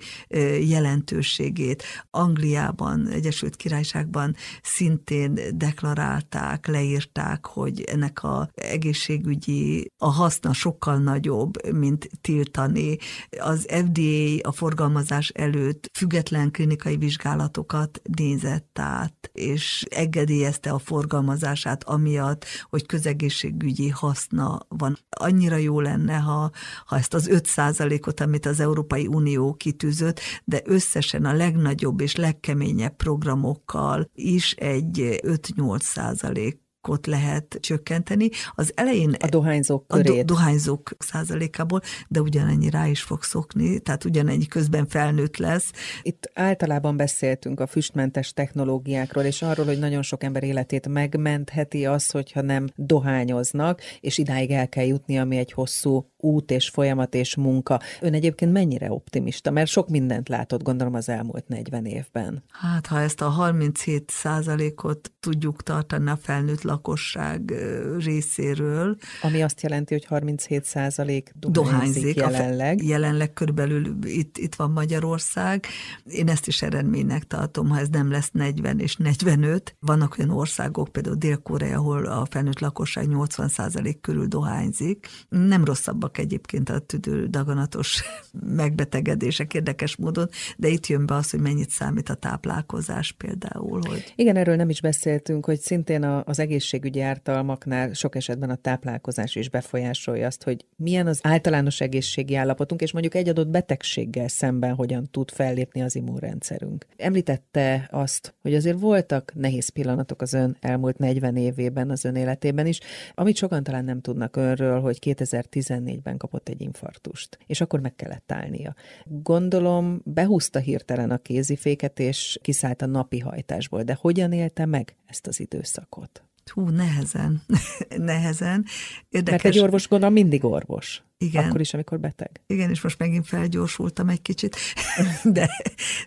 jelentőségét. 0.68 1.84
Angliában, 2.10 3.08
Egyesült 3.08 3.56
Királyságban 3.56 4.36
szintén 4.64 5.40
deklarálták, 5.54 6.68
leírták, 6.68 7.46
hogy 7.46 7.82
ennek 7.82 8.24
a 8.24 8.50
egészségügyi, 8.54 9.92
a 9.98 10.12
haszna 10.12 10.54
sokkal 10.54 10.98
nagyobb, 10.98 11.72
mint 11.74 12.10
tiltani. 12.22 12.98
Az 13.40 13.68
FDA 13.70 14.21
a 14.42 14.52
forgalmazás 14.52 15.30
előtt 15.30 15.90
független 15.94 16.52
klinikai 16.52 16.98
vizsgálatokat 16.98 18.02
nézett 18.18 18.80
át, 18.80 19.30
és 19.34 19.86
engedélyezte 19.90 20.72
a 20.72 20.80
forgalmazását 20.80 21.84
amiatt, 21.84 22.46
hogy 22.64 22.86
közegészségügyi 22.86 23.90
haszna 23.90 24.60
van. 24.68 24.98
Annyira 25.10 25.56
jó 25.56 25.80
lenne, 25.80 26.16
ha, 26.16 26.52
ha 26.86 26.98
ezt 26.98 27.14
az 27.14 27.30
5%-ot, 27.32 28.20
amit 28.20 28.46
az 28.46 28.60
Európai 28.60 29.08
Unió 29.08 29.54
kitűzött, 29.54 30.20
de 30.44 30.62
összesen 30.66 31.26
a 31.26 31.34
legnagyobb 31.34 32.02
és 32.02 32.16
legkeményebb 32.16 32.96
programokkal 32.96 34.10
is 34.14 34.52
egy 34.52 35.20
5-8 35.24 35.80
százalék 35.80 36.60
százalékot 36.82 37.08
lehet 37.08 37.58
csökkenteni. 37.60 38.30
Az 38.56 38.72
elején 38.76 39.16
a 39.20 39.28
dohányzók 39.28 39.88
körét. 39.88 40.10
A 40.10 40.14
do, 40.14 40.24
dohányzók 40.24 40.92
százalékából, 41.00 41.82
de 42.08 42.22
ugyanennyi 42.22 42.70
rá 42.70 42.88
is 42.88 43.02
fog 43.02 43.24
szokni, 43.24 43.80
tehát 43.80 44.06
ugyanennyi 44.06 44.46
közben 44.46 44.88
felnőtt 44.88 45.38
lesz. 45.38 45.72
Itt 46.02 46.32
általában 46.34 46.98
beszéltünk 46.98 47.60
a 47.60 47.68
füstmentes 47.68 48.34
technológiákról, 48.34 49.24
és 49.24 49.42
arról, 49.42 49.66
hogy 49.66 49.80
nagyon 49.80 50.02
sok 50.02 50.24
ember 50.24 50.44
életét 50.44 50.88
megmentheti 50.88 51.86
az, 51.86 52.10
hogyha 52.10 52.42
nem 52.42 52.68
dohányoznak, 52.76 53.82
és 54.00 54.18
idáig 54.18 54.52
el 54.52 54.70
kell 54.70 54.86
jutni, 54.86 55.20
ami 55.20 55.38
egy 55.38 55.52
hosszú 55.52 56.06
út 56.18 56.52
és 56.52 56.70
folyamat 56.70 57.16
és 57.16 57.36
munka. 57.36 57.80
Ön 58.02 58.14
egyébként 58.14 58.52
mennyire 58.52 58.92
optimista? 58.92 59.52
Mert 59.52 59.70
sok 59.70 59.90
mindent 59.90 60.30
látott, 60.30 60.64
gondolom, 60.64 60.94
az 60.94 61.10
elmúlt 61.10 61.48
40 61.48 61.86
évben. 61.86 62.44
Hát, 62.50 62.88
ha 62.88 63.00
ezt 63.00 63.22
a 63.22 63.30
37 63.30 64.10
százalékot 64.10 65.12
tudjuk 65.20 65.64
tartani 65.64 66.10
a 66.10 66.18
felnőtt 66.22 66.64
lakosság 66.72 67.54
részéről. 68.00 68.98
Ami 69.22 69.42
azt 69.42 69.62
jelenti, 69.62 69.94
hogy 69.94 70.06
37 70.06 70.64
százalék 70.64 71.32
dohányzik, 71.40 71.72
dohányzik 71.72 72.16
jelenleg. 72.16 72.84
Jelenleg 72.84 73.34
körülbelül 73.34 73.98
itt, 74.04 74.38
itt 74.38 74.56
van 74.56 74.72
Magyarország. 74.72 75.66
Én 76.06 76.30
ezt 76.30 76.48
is 76.48 76.62
eredménynek 76.62 77.24
tartom, 77.24 77.70
ha 77.70 77.80
ez 77.80 77.88
nem 77.90 78.12
lesz 78.12 78.30
40 78.32 78.80
és 78.80 78.96
45. 78.96 79.76
Vannak 79.80 80.16
olyan 80.18 80.30
országok, 80.30 80.88
például 80.88 81.16
Dél-Korea, 81.16 81.78
ahol 81.78 82.06
a 82.06 82.28
felnőtt 82.30 82.60
lakosság 82.60 83.08
80 83.08 83.48
százalék 83.48 84.02
körül 84.02 84.28
dohányzik. 84.28 85.08
Nem 85.30 85.66
rosszabbak 85.66 86.18
egyébként 86.18 86.70
a 86.70 86.80
tüdő 86.80 87.28
daganatos 87.28 88.04
megbetegedések 88.64 89.54
érdekes 89.54 89.96
módon, 89.96 90.30
de 90.58 90.68
itt 90.68 90.88
jön 90.88 91.06
be 91.06 91.16
az, 91.16 91.30
hogy 91.30 91.40
mennyit 91.40 91.70
számít 91.70 92.10
a 92.10 92.14
táplálkozás 92.14 93.12
például. 93.12 93.82
Hogy... 93.88 94.14
Igen, 94.16 94.36
erről 94.36 94.56
nem 94.56 94.70
is 94.70 94.82
beszéltünk, 94.82 95.46
hogy 95.46 95.60
szintén 95.60 96.04
az 96.04 96.40
egész 96.40 96.61
egészségügyi 96.62 97.02
ártalmaknál 97.02 97.94
sok 97.94 98.16
esetben 98.16 98.50
a 98.50 98.56
táplálkozás 98.56 99.36
is 99.36 99.50
befolyásolja 99.50 100.28
azt, 100.28 100.44
hogy 100.44 100.66
milyen 100.76 101.08
az 101.08 101.20
általános 101.24 101.82
egészségi 101.82 102.36
állapotunk, 102.36 102.82
és 102.82 102.92
mondjuk 102.92 103.16
egy 103.16 103.30
adott 103.30 103.48
betegséggel 103.48 104.28
szemben 104.28 104.74
hogyan 104.76 105.08
tud 105.12 105.32
fellépni 105.32 105.82
az 105.82 105.96
immunrendszerünk. 105.96 106.86
Említette 106.98 107.88
azt, 107.92 108.34
hogy 108.42 108.56
azért 108.56 108.80
voltak 108.80 109.32
nehéz 109.36 109.70
pillanatok 109.70 110.22
az 110.22 110.34
ön 110.34 110.58
elmúlt 110.60 110.98
40 110.98 111.36
évében, 111.36 111.90
az 111.90 112.06
ön 112.06 112.16
életében 112.16 112.66
is, 112.66 112.80
amit 113.14 113.36
sokan 113.36 113.64
talán 113.64 113.86
nem 113.86 114.02
tudnak 114.02 114.36
önről, 114.36 114.80
hogy 114.80 114.98
2014-ben 115.02 116.18
kapott 116.18 116.50
egy 116.50 116.62
infarktust, 116.62 117.38
és 117.48 117.62
akkor 117.62 117.80
meg 117.80 117.96
kellett 117.96 118.32
állnia. 118.32 118.76
Gondolom, 119.06 120.02
behúzta 120.04 120.60
hirtelen 120.60 121.12
a 121.12 121.18
kéziféket, 121.18 122.00
és 122.00 122.40
kiszállt 122.42 122.82
a 122.82 122.86
napi 122.86 123.20
hajtásból, 123.20 123.84
de 123.84 123.98
hogyan 124.02 124.32
élte 124.32 124.66
meg 124.66 124.96
ezt 125.06 125.28
az 125.28 125.40
időszakot? 125.40 126.24
Hú, 126.54 126.70
nehezen. 126.70 127.42
nehezen. 127.98 128.66
Érdekes. 129.10 129.44
Mert 129.44 129.56
egy 129.56 129.62
orvos 129.62 129.88
gondolom 129.88 130.14
mindig 130.14 130.44
orvos. 130.44 131.04
Igen. 131.22 131.46
Akkor 131.46 131.60
is, 131.60 131.74
amikor 131.74 132.00
beteg. 132.00 132.42
Igen, 132.48 132.70
és 132.70 132.82
most 132.82 133.00
megint 133.00 133.28
felgyorsultam 133.28 134.10
egy 134.10 134.22
kicsit, 134.22 134.56
de, 135.24 135.50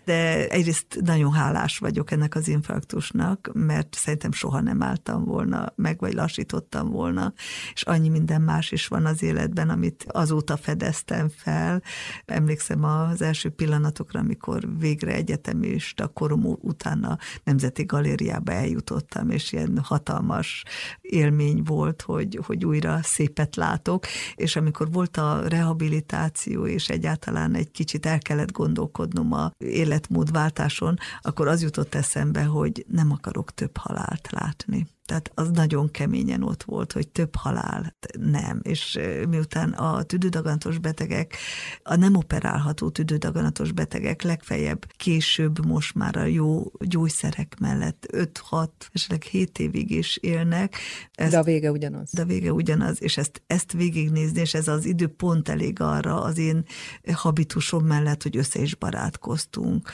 de 0.05 0.47
egyrészt 0.47 0.99
nagyon 1.01 1.33
hálás 1.33 1.77
vagyok 1.77 2.11
ennek 2.11 2.35
az 2.35 2.47
infarktusnak, 2.47 3.49
mert 3.53 3.95
szerintem 3.95 4.31
soha 4.31 4.61
nem 4.61 4.81
álltam 4.81 5.23
volna 5.23 5.73
meg, 5.75 5.99
vagy 5.99 6.13
lassítottam 6.13 6.89
volna, 6.89 7.33
és 7.73 7.81
annyi 7.81 8.09
minden 8.09 8.41
más 8.41 8.71
is 8.71 8.87
van 8.87 9.05
az 9.05 9.23
életben, 9.23 9.69
amit 9.69 10.05
azóta 10.07 10.57
fedeztem 10.57 11.29
fel. 11.29 11.81
Emlékszem 12.25 12.83
az 12.83 13.21
első 13.21 13.49
pillanatokra, 13.49 14.19
amikor 14.19 14.77
végre 14.77 15.13
egyetemista 15.13 16.07
korom 16.07 16.41
után 16.45 17.03
a 17.03 17.17
Nemzeti 17.43 17.83
Galériába 17.83 18.51
eljutottam, 18.51 19.29
és 19.29 19.51
ilyen 19.51 19.79
hatalmas 19.83 20.63
élmény 21.01 21.61
volt, 21.63 22.01
hogy, 22.01 22.39
hogy 22.45 22.65
újra 22.65 22.99
szépet 23.03 23.55
látok, 23.55 24.05
és 24.35 24.55
amikor 24.55 24.91
volt 24.91 25.03
volt 25.13 25.17
a 25.17 25.47
rehabilitáció, 25.47 26.67
és 26.67 26.89
egyáltalán 26.89 27.55
egy 27.55 27.71
kicsit 27.71 28.05
el 28.05 28.19
kellett 28.19 28.51
gondolkodnom 28.51 29.31
a 29.31 29.51
életmódváltáson, 29.57 30.97
akkor 31.21 31.47
az 31.47 31.61
jutott 31.61 31.95
eszembe, 31.95 32.43
hogy 32.43 32.85
nem 32.87 33.11
akarok 33.11 33.53
több 33.53 33.77
halált 33.77 34.27
látni. 34.31 34.87
Tehát 35.05 35.31
az 35.33 35.49
nagyon 35.49 35.91
keményen 35.91 36.43
ott 36.43 36.63
volt, 36.63 36.91
hogy 36.91 37.07
több 37.07 37.35
halál 37.35 37.95
nem. 38.19 38.59
És 38.63 38.99
miután 39.29 39.71
a 39.71 40.03
tüdődaganatos 40.03 40.77
betegek, 40.77 41.35
a 41.83 41.95
nem 41.95 42.15
operálható 42.15 42.89
tüdődaganatos 42.89 43.71
betegek 43.71 44.21
legfeljebb 44.21 44.85
később 44.97 45.65
most 45.65 45.95
már 45.95 46.17
a 46.17 46.23
jó 46.23 46.71
gyógyszerek 46.79 47.55
mellett 47.59 48.07
5-6, 48.51 48.67
esetleg 48.91 49.21
7 49.23 49.59
évig 49.59 49.91
is 49.91 50.17
élnek. 50.17 50.75
Ezt, 51.13 51.31
de 51.31 51.37
a 51.37 51.43
vége 51.43 51.71
ugyanaz. 51.71 52.09
De 52.11 52.21
a 52.21 52.25
vége 52.25 52.53
ugyanaz, 52.53 53.01
és 53.01 53.17
ezt, 53.17 53.41
ezt 53.47 53.71
végignézni, 53.71 54.39
és 54.39 54.53
ez 54.53 54.67
az 54.67 54.85
idő 54.85 55.07
pont 55.07 55.49
elég 55.49 55.81
arra 55.81 56.21
az 56.21 56.37
én 56.37 56.65
habitusom 57.13 57.85
mellett, 57.85 58.23
hogy 58.23 58.37
össze 58.37 58.59
is 58.61 58.75
barátkoztunk. 58.75 59.89